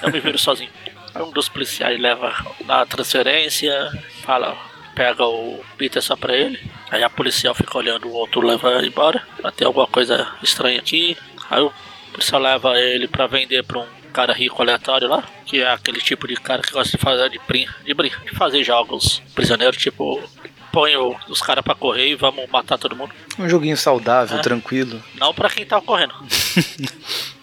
[0.01, 0.71] Eu me viro sozinho.
[1.13, 2.33] Aí um dos policiais leva
[2.65, 3.91] na transferência,
[4.23, 4.57] fala,
[4.95, 6.59] pega o Peter só pra ele.
[6.89, 9.21] Aí a policial fica olhando, o outro leva embora.
[9.43, 11.17] Ah, Tem alguma coisa estranha aqui.
[11.49, 11.71] Aí o
[12.11, 16.25] policial leva ele pra vender pra um cara rico aleatório lá, que é aquele tipo
[16.27, 20.23] de cara que gosta de fazer de, brin de, brin de fazer jogos prisioneiros, tipo,
[20.71, 20.95] põe
[21.27, 23.11] os caras pra correr e vamos matar todo mundo.
[23.37, 24.41] Um joguinho saudável, Ah.
[24.41, 25.03] tranquilo.
[25.15, 26.13] Não pra quem tá correndo.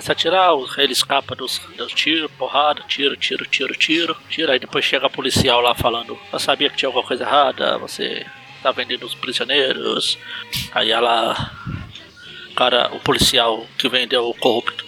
[0.00, 4.52] Se atirar, o- ele escapa dos, dos tiros, porrada, tiro, tiro, tiro, tiro, tiro.
[4.52, 8.24] Aí depois chega a policial lá falando: Eu sabia que tinha alguma coisa errada, você
[8.62, 10.18] tá vendendo os prisioneiros.
[10.72, 11.52] Aí ela.
[12.54, 14.84] Cara, o policial que vendeu o corrupto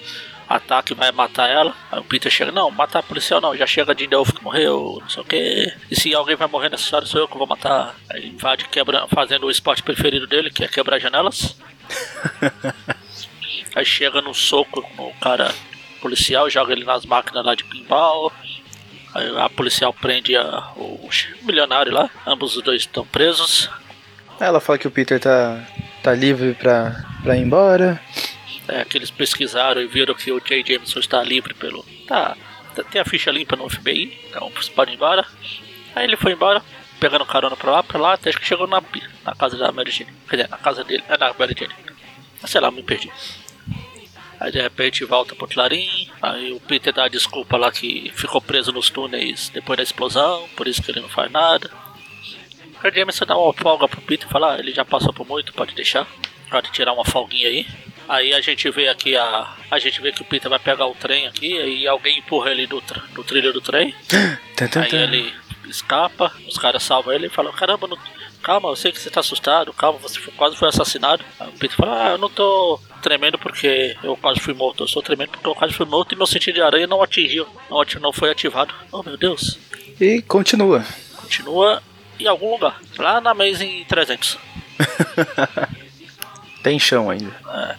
[0.48, 1.74] ataca e vai matar ela.
[1.90, 4.98] Aí o Peter chega: Não, matar a policial não, já chega de Delphi que morreu,
[5.00, 5.72] não sei o que.
[5.90, 7.94] E se alguém vai morrer nessa história, sou eu que vou matar.
[8.10, 11.56] Aí invade quebra, fazendo o esporte preferido dele, que é quebrar janelas.
[13.74, 15.54] Aí chega no soco no cara
[16.00, 18.32] policial, joga ele nas máquinas lá de pinball.
[19.14, 21.08] Aí a policial prende a- o
[21.42, 22.08] milionário lá.
[22.26, 23.68] Ambos os dois estão presos.
[24.38, 25.66] Ela fala que o Peter tá,
[26.02, 28.00] tá livre pra, pra ir embora.
[28.68, 30.62] É, que eles pesquisaram e viram que o J.
[30.64, 31.84] Jameson está livre pelo.
[32.06, 32.36] Tá,
[32.74, 35.26] tá- tem a ficha limpa no FBI, então você pode ir embora.
[35.94, 36.62] Aí ele foi embora,
[37.00, 38.80] pegando carona pra lá, pra lá, até que chegou na,
[39.24, 40.12] na casa da Mary Jane.
[40.28, 41.74] Quer dizer, na casa dele, é na Mary Jane.
[42.46, 43.10] Sei lá, me perdi.
[44.40, 48.40] Aí de repente volta pro Clarim, aí o Peter dá a desculpa lá que ficou
[48.40, 51.70] preso nos túneis depois da explosão, por isso que ele não faz nada.
[52.82, 55.52] O Jameson dá uma folga pro Peter e fala, ah, ele já passou por muito,
[55.52, 56.06] pode deixar.
[56.50, 57.66] Pode tirar uma folguinha aí.
[58.08, 59.54] Aí a gente vê aqui a.
[59.70, 62.66] A gente vê que o Peter vai pegar o trem aqui, aí alguém empurra ele
[62.66, 62.82] do,
[63.14, 63.94] do trilho do trem.
[64.76, 65.32] aí ele
[65.68, 67.96] escapa, os caras salvam ele e falam, caramba, não,
[68.42, 71.24] calma, eu sei que você tá assustado, calma, você quase foi assassinado.
[71.38, 74.88] Aí o Peter fala, ah, eu não tô tremendo porque eu quase fui morto, eu
[74.88, 77.82] sou tremendo porque eu quase fui morto e meu sentido de aranha não atingiu, não,
[78.00, 78.74] não foi ativado.
[78.92, 79.58] Oh meu Deus.
[80.00, 80.84] E continua.
[81.16, 81.82] Continua
[82.18, 84.38] em algum lugar, lá na em 300.
[86.62, 87.34] Tem chão ainda.
[87.48, 87.76] É.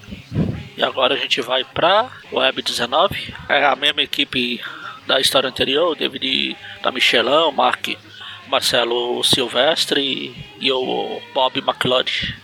[0.77, 3.33] E agora a gente vai pra Web 19.
[3.47, 4.59] É a mesma equipe
[5.05, 7.89] da história anterior, o David da Michelin, Mark,
[8.51, 12.35] Marcelo Silvestre e o Bob McLeod.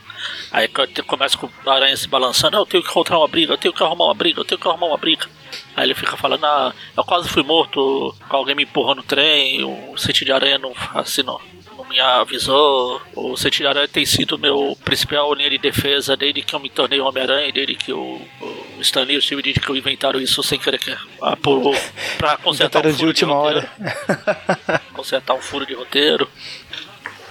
[0.52, 0.70] Aí
[1.06, 3.84] começa com o aranha se balançando, eu tenho que encontrar uma briga, eu tenho que
[3.84, 5.28] arrumar uma briga, eu tenho que arrumar uma briga.
[5.76, 9.98] Aí ele fica falando, ah, eu quase fui morto, alguém me empurrou no trem, o
[9.98, 11.40] sentido de aranha não, assim, não,
[11.88, 13.02] me avisou.
[13.16, 17.00] O Sentinela Aranha tem sido meu principal linha de defesa desde que eu me tornei
[17.00, 20.96] Homem-Aranha, desde que o, o Stanley e o Steve Ditko inventaram isso sem querer que,
[21.22, 21.76] ah, por,
[22.18, 23.72] pra consertar um furo de última de hora.
[24.98, 26.30] consertar um furo de roteiro.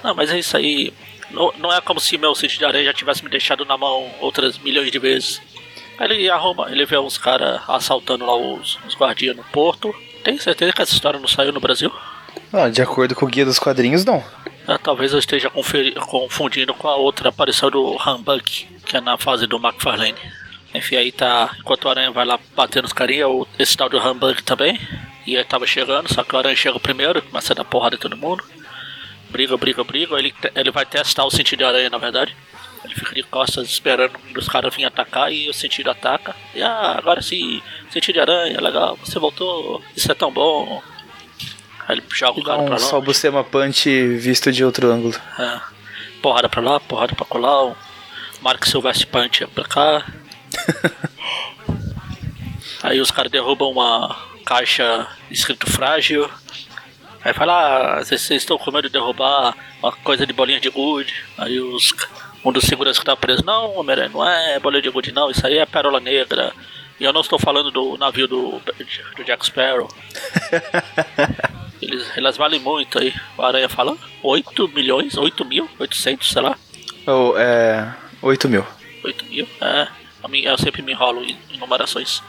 [0.03, 0.93] Não, mas é isso aí.
[1.31, 4.11] Não, não é como se meu Sentido de Aranha já tivesse me deixado na mão
[4.21, 5.43] outras milhões de vezes.
[5.99, 9.95] Aí ele arruma, ele vê uns caras assaltando lá os, os guardias no porto.
[10.23, 11.93] Tem certeza que essa história não saiu no Brasil?
[12.53, 14.23] Ah, de acordo com o guia dos quadrinhos, não.
[14.67, 19.47] Ah, talvez eu esteja confundindo com a outra aparição do Humbug, que é na fase
[19.47, 20.15] do McFarlane.
[20.75, 21.57] Enfim, aí tá.
[21.59, 23.27] Enquanto o Aranha vai lá bater nos carinha,
[23.59, 24.79] esse tal do Humbug também.
[25.27, 27.99] E aí tava chegando, só que o Aranha chega primeiro, começa a dar porrada em
[27.99, 28.45] todo mundo.
[29.29, 30.17] Briga, briga, briga.
[30.17, 32.35] Ele, ele vai testar o sentido de aranha, na verdade.
[32.85, 36.37] Ele fica de costas esperando os caras virem atacar e o sentido ataca.
[36.55, 37.61] E ah, agora sim,
[37.91, 40.81] sentido de aranha, legal, você voltou, isso é tão bom.
[41.89, 42.79] Aí ele joga o cara pra lá.
[42.79, 45.15] Só uma punch visto de outro ângulo.
[45.39, 45.61] É.
[46.23, 47.65] Porrada pra lá, porrada pra colar.
[47.65, 47.75] Um
[48.41, 50.07] Mark Silvestre punch pra cá.
[52.83, 56.31] Aí os caras derrubam uma caixa escrito frágil.
[57.23, 61.13] Aí fala, ah, vocês estão com medo de derrubar uma coisa de bolinha de gude.
[61.37, 61.93] Aí os,
[62.45, 65.45] um dos seguranças que tá preso, não, homem não é bolinha de gude não, isso
[65.45, 66.55] aí é pérola negra.
[66.99, 68.63] E eu não estou falando do navio do,
[69.17, 69.89] do Jack Sparrow.
[71.83, 73.13] Eles, elas valem muito aí.
[73.37, 76.57] O Aranha fala 8 milhões, 8 mil, 800, sei lá.
[77.07, 77.95] Oh, é.
[78.23, 78.65] 8 mil.
[79.05, 79.47] 8 mil?
[79.61, 79.89] É.
[80.43, 82.23] Eu sempre me enrolo em numerações.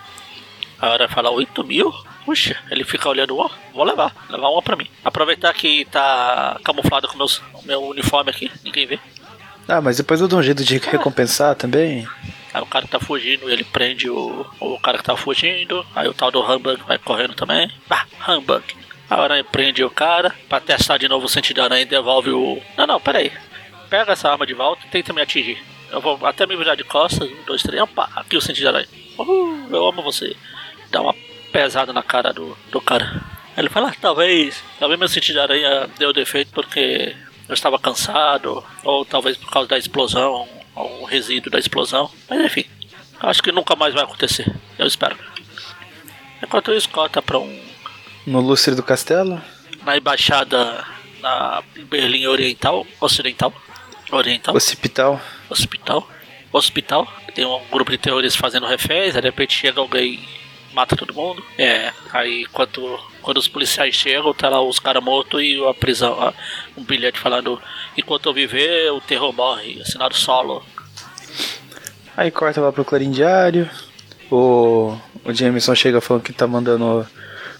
[0.79, 1.93] A Aranha fala 8 mil?
[2.25, 4.87] Puxa, ele fica olhando, ó, vou levar, levar uma pra mim.
[5.03, 8.99] Aproveitar que tá camuflado com meus, meu uniforme aqui, ninguém vê.
[9.67, 12.07] Ah, mas depois eu dou um jeito de recompensar também.
[12.53, 15.85] Aí o cara que tá fugindo, ele prende o, o cara que tá fugindo.
[15.95, 17.69] Aí o tal do Humbug vai correndo também.
[17.89, 18.63] Ah, Humbug.
[19.09, 22.29] A aranha prende o cara pra testar de novo o sentido da aranha e devolve
[22.29, 22.61] o.
[22.77, 23.31] Não, não, peraí.
[23.89, 25.61] Pega essa arma de volta e tenta me atingir.
[25.91, 27.29] Eu vou até me virar de costas.
[27.29, 27.81] Um, dois, três.
[27.81, 28.87] Opa, aqui o sentido da aranha.
[29.17, 30.35] Uhul, eu amo você.
[30.91, 31.15] Dá uma
[31.51, 33.23] pesada na cara do, do cara.
[33.57, 37.15] Ele fala, ah, talvez, talvez meu sentido de aranha deu defeito porque
[37.47, 42.11] eu estava cansado, ou talvez por causa da explosão, ou resíduo da explosão.
[42.29, 42.65] Mas enfim,
[43.19, 44.53] acho que nunca mais vai acontecer.
[44.77, 45.17] Eu espero.
[46.43, 47.67] Enquanto isso, corta pra um
[48.27, 49.41] no lustre do castelo?
[49.85, 50.83] Na embaixada
[51.21, 53.53] na Berlim Oriental, Ocidental,
[54.11, 54.53] Oriental.
[54.53, 55.21] Hospital.
[55.49, 56.09] Hospital.
[56.51, 57.07] Hospital.
[57.33, 60.19] Tem um grupo de terroristas fazendo reféns, de repente chega alguém
[60.73, 61.43] mata todo mundo.
[61.57, 66.13] É, aí quando, quando os policiais chegam, tá lá os caras mortos e a prisão,
[66.21, 66.33] a,
[66.77, 67.61] um bilhete falando
[67.97, 70.63] enquanto eu viver, o terror morre, assinado solo.
[72.15, 73.69] Aí corta lá pro Clarim Diário.
[74.31, 77.07] O, o Jameson chega falando que tá mandando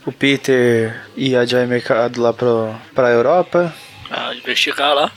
[0.06, 3.74] o Peter e a Joy Mercado lá pro, pra Europa.
[4.10, 5.12] Ah, investigar lá.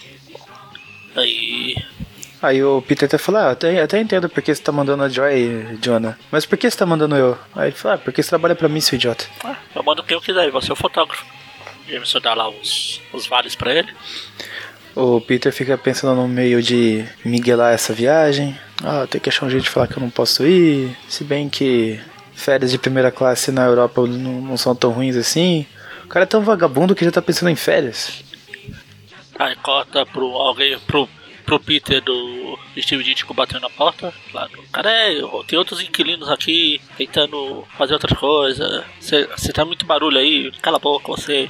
[1.16, 1.76] Aí.
[2.42, 5.78] Aí o Peter até falou, ah, até, até entendo porque você tá mandando a Joy,
[5.82, 6.18] Jonah.
[6.30, 7.38] Mas por que você tá mandando eu?
[7.54, 9.26] Aí ele falou, ah, porque você trabalha pra mim, seu idiota.
[9.44, 11.24] Ah, eu mando quem eu quiser, você é o fotógrafo.
[11.86, 13.92] Jameson dá lá os, os vales pra ele.
[14.94, 18.58] O Peter fica pensando no meio de miguelar essa viagem.
[18.82, 20.96] Ah, tem que achar um jeito de falar que eu não posso ir.
[21.08, 22.00] Se bem que
[22.34, 25.66] férias de primeira classe na Europa não, não são tão ruins assim.
[26.04, 28.24] O cara é tão vagabundo que já tá pensando em férias.
[29.38, 31.08] Aí corta pro alguém, pro,
[31.44, 34.12] pro Peter do Steve Ditko batendo na porta.
[34.30, 34.64] Claro.
[34.72, 34.90] Cara,
[35.46, 38.84] tem outros inquilinos aqui tentando fazer outras coisas.
[39.00, 41.46] Você tá muito barulho aí, cala a boca você.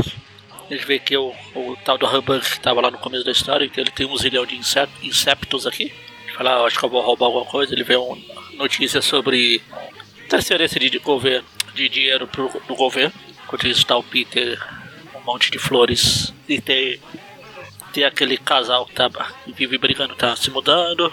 [0.71, 3.69] Ele vê que o, o tal do Humbug que tava lá no começo da história,
[3.69, 5.93] que ele tem um zilhão de insetos aqui.
[6.37, 7.75] Fala, ah, acho que eu vou roubar alguma coisa.
[7.75, 8.17] Ele vê uma
[8.55, 9.61] notícia sobre
[10.29, 13.13] transferência de governo, de dinheiro pro, do governo.
[13.45, 14.59] Enquanto isso tá o Peter,
[15.15, 16.33] um monte de flores.
[16.49, 17.01] E tem,
[17.91, 19.11] tem aquele casal que, tá,
[19.45, 21.13] que vive brigando, tá se mudando.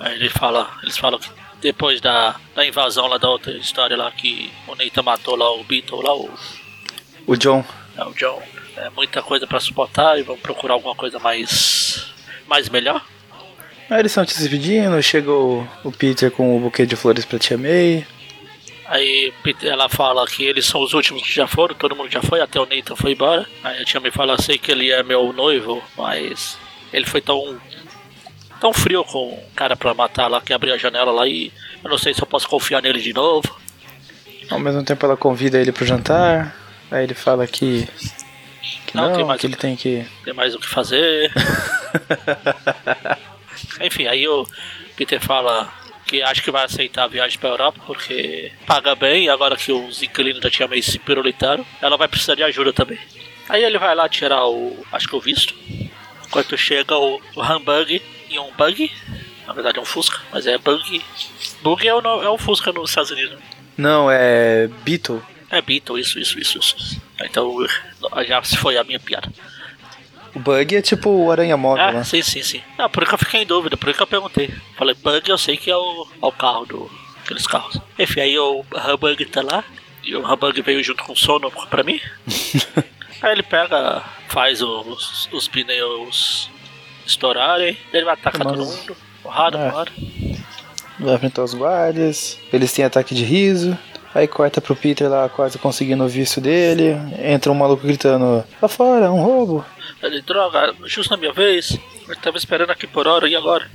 [0.00, 1.28] Aí ele fala, eles falam que
[1.60, 5.62] depois da, da invasão lá da outra história lá que o Nathan matou lá o
[5.64, 6.30] Beetle lá, o,
[7.26, 7.64] O John.
[7.96, 8.42] é, o John.
[8.76, 12.06] É muita coisa pra suportar e vamos procurar alguma coisa mais.
[12.48, 13.04] mais melhor.
[13.90, 17.38] Aí eles estão se despedindo, chega o, o Peter com o buquê de flores pra
[17.38, 18.06] Tia May.
[18.94, 22.42] Aí ela fala que eles são os últimos que já foram, todo mundo já foi,
[22.42, 23.46] até o Nathan foi embora.
[23.64, 26.58] Aí a tia me fala, sei que ele é meu noivo, mas
[26.92, 27.58] ele foi tão.
[28.60, 31.50] tão frio com o cara pra matar lá que abriu a janela lá e
[31.82, 33.58] eu não sei se eu posso confiar nele de novo.
[34.50, 36.54] Ao mesmo tempo ela convida ele pro jantar.
[36.90, 37.88] Aí ele fala que.
[38.86, 40.06] que Não, não, tem mais que ele que- tem que.
[40.22, 41.32] Tem mais o que fazer.
[43.80, 44.46] Enfim, aí o
[44.96, 45.72] Peter fala
[46.12, 50.02] que acha que vai aceitar a viagem pra Europa porque paga bem agora que os
[50.02, 52.98] inquilinos da tia May se pirulitaram, ela vai precisar de ajuda também.
[53.48, 54.84] Aí ele vai lá tirar o.
[54.92, 55.54] acho que o visto.
[56.26, 58.92] Enquanto chega o, o Humbug e um bug.
[59.46, 61.02] Na verdade é um Fusca, mas é bug.
[61.62, 63.38] Bug é o, é o Fusca nos Estados Unidos.
[63.76, 64.68] Não, é.
[64.84, 65.22] Beetle.
[65.50, 67.02] É Beetle, isso, isso, isso, isso.
[67.22, 67.56] Então
[68.26, 69.32] já foi a minha piada.
[70.34, 72.04] O Bug é tipo o Aranha Móvel Ah, lá.
[72.04, 72.60] sim, sim, sim.
[72.78, 74.50] Ah, por isso que eu fiquei em dúvida, por isso que eu perguntei.
[74.76, 76.90] Falei, bug eu sei que é o, é o carro do.
[77.24, 77.78] aqueles carros.
[77.98, 79.62] Enfim, aí o Humbug tá lá,
[80.02, 82.00] e o Humbug veio junto com o sono pra mim.
[83.20, 86.48] aí ele pega, faz os, os pneus
[87.06, 89.70] estourarem, ele vai atacar Mas- todo mundo, porrada, É.
[89.70, 89.92] porrada.
[90.98, 92.38] Vai enfrentar os guardas.
[92.52, 93.76] Eles têm ataque de riso.
[94.14, 96.96] Aí corta pro Peter lá quase conseguindo o visto dele.
[97.18, 99.64] Entra um maluco gritando: Lá fora, um roubo.
[100.02, 101.78] Ele, droga, justo na minha vez.
[102.08, 103.70] Eu tava esperando aqui por hora, e agora?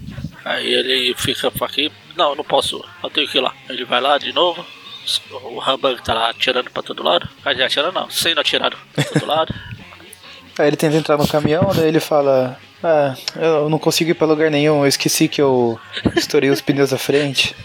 [0.45, 3.53] Aí ele fica aqui, não, não posso, eu tenho que ir lá.
[3.69, 4.65] Ele vai lá de novo.
[5.31, 7.27] O Humbug tá lá atirando pra todo lado.
[7.45, 9.53] Dizer, atirando não, sendo atirado pra todo lado.
[10.59, 14.27] Aí ele tenta entrar no caminhão, daí ele fala: Ah, eu não consigo ir pra
[14.27, 15.79] lugar nenhum, eu esqueci que eu
[16.15, 17.55] estourei os pneus à frente.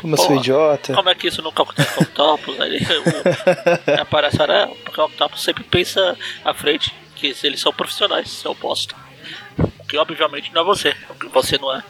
[0.00, 0.94] Como eu sou idiota.
[0.94, 2.60] Como é que isso nunca acontece com o Octopus?
[2.60, 4.70] Aí o, aparece, né?
[4.84, 8.94] Porque o Octopus sempre pensa à frente que eles são profissionais, seu oposto.
[9.58, 11.82] O que obviamente não é você, o que você não é.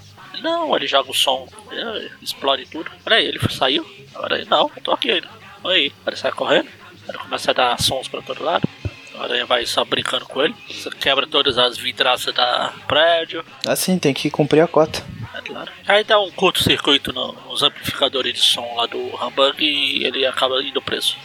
[0.43, 2.91] Não, ele joga o som, é, explode tudo.
[3.03, 3.87] Peraí, ele saiu?
[4.15, 5.29] Agora ele, não, eu tô aqui ainda.
[5.63, 6.69] Olha aí, ele sai correndo,
[7.09, 8.69] ele começa a dar sons pra todo lado.
[9.17, 10.55] A aranha vai só brincando com ele.
[10.69, 13.45] Você quebra todas as vidraças da prédio.
[13.67, 15.03] Assim, tem que cumprir a cota.
[15.35, 15.71] É claro.
[15.87, 20.63] Aí dá um curto-circuito no- nos amplificadores de som lá do Humbug e ele acaba
[20.63, 21.17] indo preso.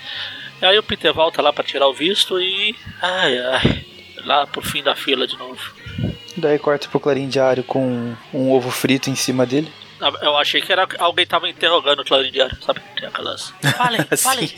[0.61, 2.75] E aí o Peter volta lá pra tirar o visto e.
[3.01, 3.85] Ai ai.
[4.25, 5.61] Lá pro fim da fila de novo.
[6.35, 9.71] Daí corta pro Clarim Diário com um ovo frito em cima dele.
[10.01, 12.81] Ah, Eu achei que era alguém tava interrogando o Clarim Diário, sabe?
[12.97, 13.53] Tem aquelas.
[13.77, 14.49] Falem, falem.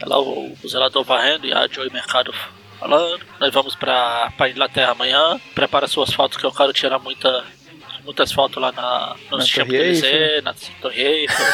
[0.00, 2.34] É lá o, o zelador varrendo e a Joey Mercado
[2.78, 3.24] falando.
[3.40, 5.40] Nós vamos pra, pra Inglaterra amanhã.
[5.54, 7.44] Prepara suas fotos que eu quero tirar muita,
[8.04, 9.72] muitas fotos lá na, no Na Champs.
[9.72, 11.46] Élysées, na Torre Eiffel.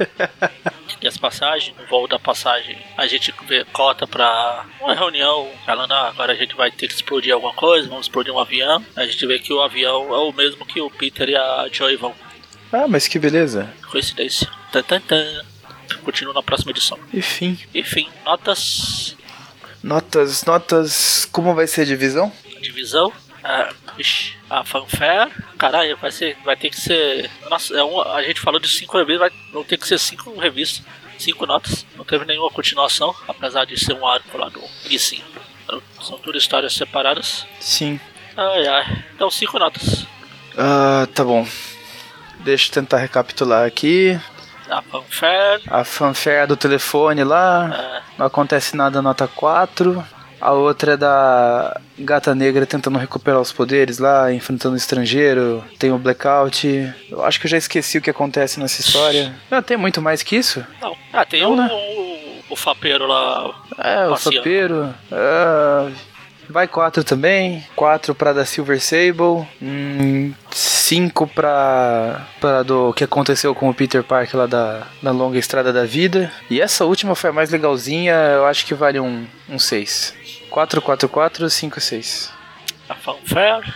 [1.00, 5.92] e as passagens, no voo da passagem, a gente vê, cota pra uma reunião, falando,
[5.92, 8.84] ah, agora a gente vai ter que explodir alguma coisa, vamos explodir um avião.
[8.96, 11.96] A gente vê que o avião é o mesmo que o Peter e a Joy
[11.96, 12.14] vão.
[12.72, 13.72] Ah, mas que beleza.
[13.90, 14.48] Coincidência.
[14.72, 15.44] Tan, tan, tan.
[16.04, 16.98] Continua na próxima edição.
[17.12, 17.58] Enfim.
[17.74, 19.16] Enfim, notas.
[19.82, 21.26] Notas, notas.
[21.32, 22.32] Como vai ser a divisão?
[22.60, 23.12] Divisão.
[23.42, 25.30] Ah, ixi, a fanfare.
[25.56, 27.30] Caralho, vai, ser, vai ter que ser.
[27.48, 30.38] Nossa, é um, a gente falou de cinco revistas, vai, vão ter que ser cinco
[30.38, 30.84] revistas.
[31.18, 31.84] Cinco notas.
[31.96, 35.22] Não teve nenhuma continuação, apesar de ser um arco lá do início.
[36.00, 37.46] São tudo histórias separadas.
[37.58, 38.00] Sim.
[38.36, 39.04] Ai ai.
[39.14, 40.06] Então cinco notas.
[40.56, 41.46] Ah, tá bom.
[42.40, 44.18] Deixa eu tentar recapitular aqui.
[44.70, 45.62] A fanfare.
[45.66, 47.70] A fanfare do telefone lá.
[47.72, 50.04] ah, Não acontece nada, nota 4.
[50.40, 55.62] A outra é da Gata Negra tentando recuperar os poderes lá, enfrentando o estrangeiro.
[55.78, 56.66] Tem o blackout.
[57.10, 59.34] Eu acho que eu já esqueci o que acontece nessa história.
[59.50, 60.64] Não, tem muito mais que isso?
[60.80, 60.96] não.
[61.12, 61.68] Ah, tem Não, o, né?
[61.70, 63.50] o, o fapeiro lá.
[63.78, 64.36] É, o Passeando.
[64.38, 64.94] Sapeiro.
[65.12, 65.88] Ah,
[66.50, 67.64] vai 4 também.
[67.76, 69.46] 4 pra da Silver Sable.
[70.50, 75.72] 5 pra, pra do que aconteceu com o Peter Parker lá da, da longa estrada
[75.72, 76.32] da vida.
[76.50, 78.12] E essa última foi a mais legalzinha.
[78.12, 79.26] Eu acho que vale um
[79.58, 80.14] 6.
[80.50, 82.32] 4, 4, 4, 5, 6.
[82.88, 83.72] A fanfare.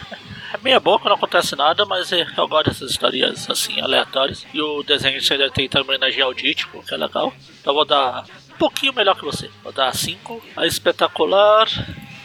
[0.53, 4.45] É meia boca, não acontece nada, mas é- eu gosto dessas histórias assim, aleatórias.
[4.55, 7.33] E o desenho ainda tenta homenagear o Dítico, que é legal.
[7.61, 9.51] Então vou dar um pouquinho melhor que você.
[9.65, 10.41] Vou dar 5.
[10.57, 11.67] A espetacular.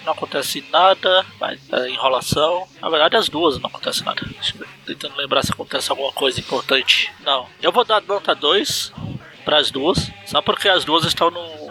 [0.06, 2.68] Não acontece nada, mas é enrolação.
[2.82, 4.22] Na verdade, as duas não acontece nada.
[4.26, 4.68] Deixa eu ver.
[4.86, 7.12] Tentando lembrar se acontece alguma coisa importante.
[7.22, 7.48] Não.
[7.62, 8.94] Eu vou dar nota 2
[9.46, 11.70] para as duas, só porque as duas estão no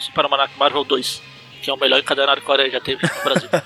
[0.00, 1.22] Super Almanac Marvel 2,
[1.62, 3.48] que é o melhor encadenado que a Coreia já teve no Brasil.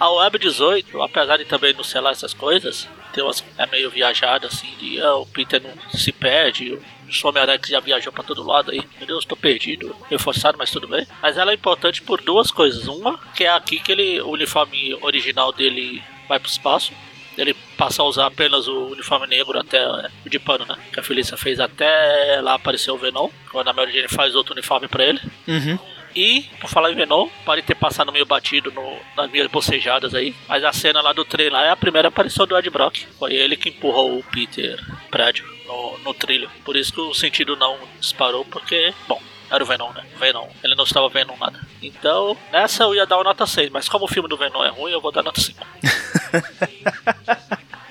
[0.00, 4.46] A Web 18, apesar de também não selar essas coisas, Tem umas, é meio viajada
[4.46, 6.78] assim, de ah, o Peter não se perde,
[7.08, 8.82] o Homem-Aranha que já viajou pra todo lado aí.
[8.98, 9.94] Meu Deus, tô perdido.
[10.10, 11.06] Meio forçado, mas tudo bem.
[11.22, 12.86] Mas ela é importante por duas coisas.
[12.86, 16.92] Uma, que é aqui que ele, o uniforme original dele vai pro espaço.
[17.36, 19.86] Ele passa a usar apenas o uniforme negro até
[20.26, 20.76] o de pano, né?
[20.92, 23.30] Que a Felícia fez até lá aparecer o Venom.
[23.50, 25.20] Quando a Mary Jane faz outro uniforme pra ele.
[25.46, 25.78] Uhum.
[26.14, 30.34] E, por falar em Venom, pode ter passado meio batido no, nas minhas bocejadas aí.
[30.48, 33.06] Mas a cena lá do lá é a primeira aparição do Ed Brock.
[33.18, 34.78] Foi ele que empurrou o Peter
[35.10, 36.50] prédio no, no trilho.
[36.64, 40.04] Por isso que o sentido não disparou, porque, bom, era o Venom, né?
[40.18, 40.48] Venom.
[40.62, 41.60] Ele não estava vendo nada.
[41.82, 44.68] Então, nessa eu ia dar uma nota 6, mas como o filme do Venom é
[44.68, 45.58] ruim, eu vou dar nota 5.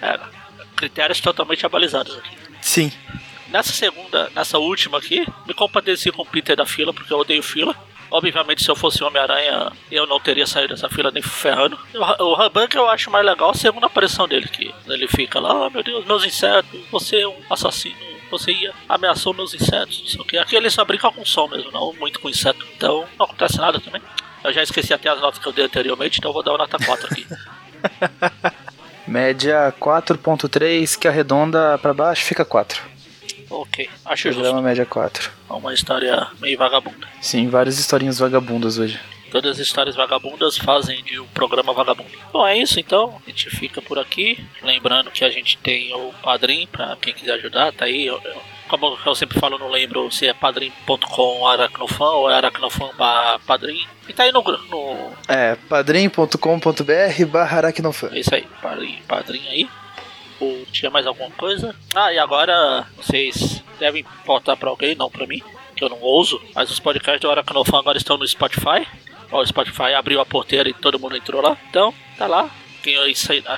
[0.02, 0.20] é,
[0.76, 2.38] critérios totalmente abalizados aqui.
[2.62, 2.92] Sim.
[3.50, 7.42] Nessa segunda, nessa última aqui, me compadeci com o Peter da fila, porque eu odeio
[7.42, 7.76] fila.
[8.10, 11.78] Obviamente, se eu fosse Homem-Aranha, eu não teria saído dessa fila nem ferrando.
[12.20, 15.70] O Rabank eu acho mais legal a segunda aparição dele, que ele fica lá, oh
[15.70, 17.96] meu Deus, meus insetos, você é um assassino,
[18.32, 20.38] você ia, ameaçou meus insetos, não sei o que.
[20.38, 22.66] Aqui ele só brinca com som mesmo, não muito com inseto.
[22.76, 24.02] Então não acontece nada também.
[24.44, 26.78] Eu já esqueci até as notas que eu dei anteriormente, então vou dar uma nota
[26.78, 27.28] 4 aqui.
[29.08, 32.97] Média 4.3, que arredonda para baixo fica 4.
[33.50, 34.42] Ok, acho justo.
[34.42, 35.32] Programa média 4.
[35.50, 37.08] Uma história meio vagabunda.
[37.22, 39.00] Sim, várias historinhas vagabundas hoje.
[39.32, 42.10] Todas as histórias vagabundas fazem de um programa vagabundo.
[42.32, 43.22] Bom, é isso então.
[43.26, 44.44] A gente fica por aqui.
[44.64, 47.74] Lembrando que a gente tem o Padrim para quem quiser ajudar.
[47.74, 48.06] Tá aí.
[48.06, 52.90] Eu, eu, como eu sempre falo, não lembro se é padrim.com aracnofan ou é aracnofan
[53.46, 53.86] padrim.
[54.08, 54.42] E tá aí no.
[54.42, 55.12] no...
[55.28, 58.10] É, padrim.com.br barra aracnofan.
[58.14, 59.70] É isso aí, padrim, padrim aí.
[60.40, 61.76] Ou tinha mais alguma coisa?
[61.96, 65.42] Ah, e agora vocês devem importar para alguém, não para mim,
[65.76, 66.42] que eu não ouso.
[66.54, 68.88] Mas os podcasts do Aracnofan agora estão no Spotify.
[69.32, 71.58] o Spotify abriu a porteira e todo mundo entrou lá.
[71.70, 72.50] Então, tá lá.
[72.84, 72.98] Quem,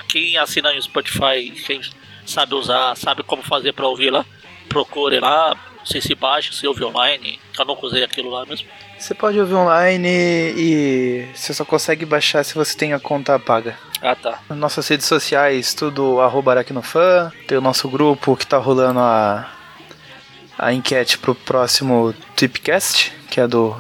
[0.08, 1.82] quem assina o Spotify, quem
[2.26, 4.26] sabe usar, sabe como fazer para ouvir lá,
[4.68, 5.58] procure lá.
[5.80, 7.40] Não sei se baixa, se ouve online.
[7.58, 8.68] Eu nunca usei aquilo lá mesmo.
[8.98, 10.08] Você pode ouvir online
[10.58, 13.78] e você só consegue baixar se você tem a conta paga.
[14.02, 14.42] Ah, tá.
[14.50, 17.32] Nossas redes sociais, tudo arroba aracnofan.
[17.48, 19.50] Tem o nosso grupo que tá rolando a,
[20.58, 23.76] a enquete pro próximo Tripcast, que é do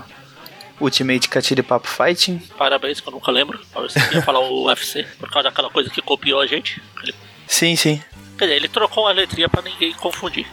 [0.79, 2.39] Ultimate Catire Papo Fighting.
[2.57, 3.59] Parabéns, que eu nunca lembro.
[3.73, 6.81] Você ia falar o UFC, por causa daquela coisa que copiou a gente.
[7.03, 7.13] Ele...
[7.45, 8.01] Sim, sim.
[8.37, 10.47] Quer dizer, ele trocou a letrinha pra ninguém confundir.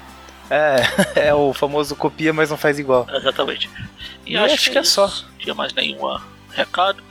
[0.50, 0.76] É,
[1.28, 3.06] é o famoso copia, mas não faz igual.
[3.10, 3.70] Exatamente.
[4.24, 5.06] E, e acho, acho, que é, é só.
[5.06, 6.18] Não tinha mais nenhum
[6.50, 7.02] recado.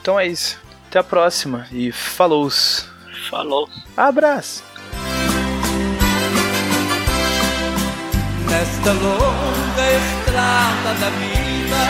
[0.00, 0.58] Então é isso.
[0.88, 2.50] Até a próxima e falou!
[3.30, 3.68] Falou!
[3.96, 4.62] Abraço!
[8.46, 11.80] Nesta longa estrada da vida,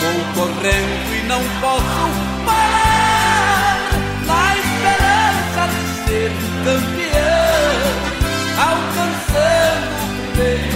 [0.00, 2.08] vou correndo e não posso
[2.46, 3.78] parar,
[4.24, 6.32] na esperança de ser
[6.64, 7.45] campeão,
[10.36, 10.75] day.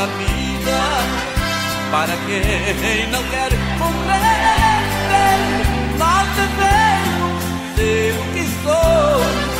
[0.00, 0.80] Da vida
[1.90, 5.38] para quem não quer compreender.
[5.98, 7.42] Nós devemos
[7.76, 9.50] ser o que somos,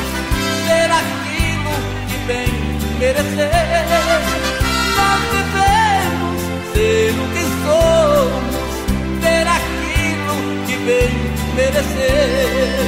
[0.66, 1.74] ser aquilo
[2.09, 2.51] que bem
[2.99, 3.51] merecer.
[4.97, 6.41] Nós devemos
[6.72, 8.64] ser o que somos,
[9.22, 10.36] ser aquilo
[10.66, 11.12] que bem
[11.55, 12.80] merecer.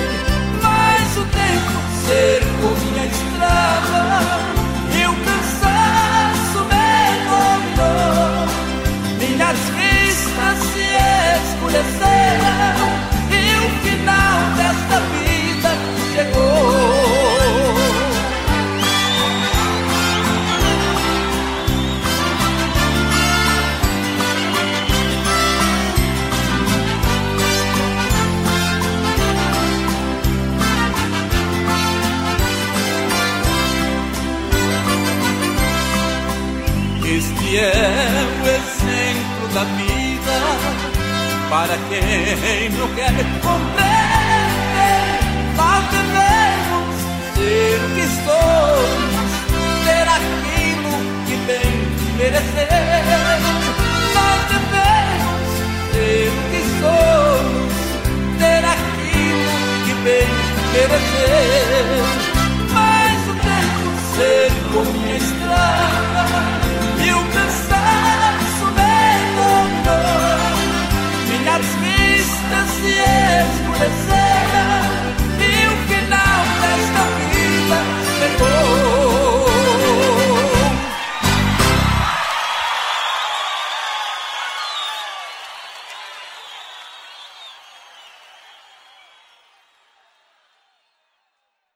[0.62, 1.76] Mas o tempo
[2.06, 2.91] cercou minha
[10.32, 10.86] vistas se
[11.52, 12.88] escureceram
[13.30, 15.70] e o final desta vida
[16.14, 16.71] chegou.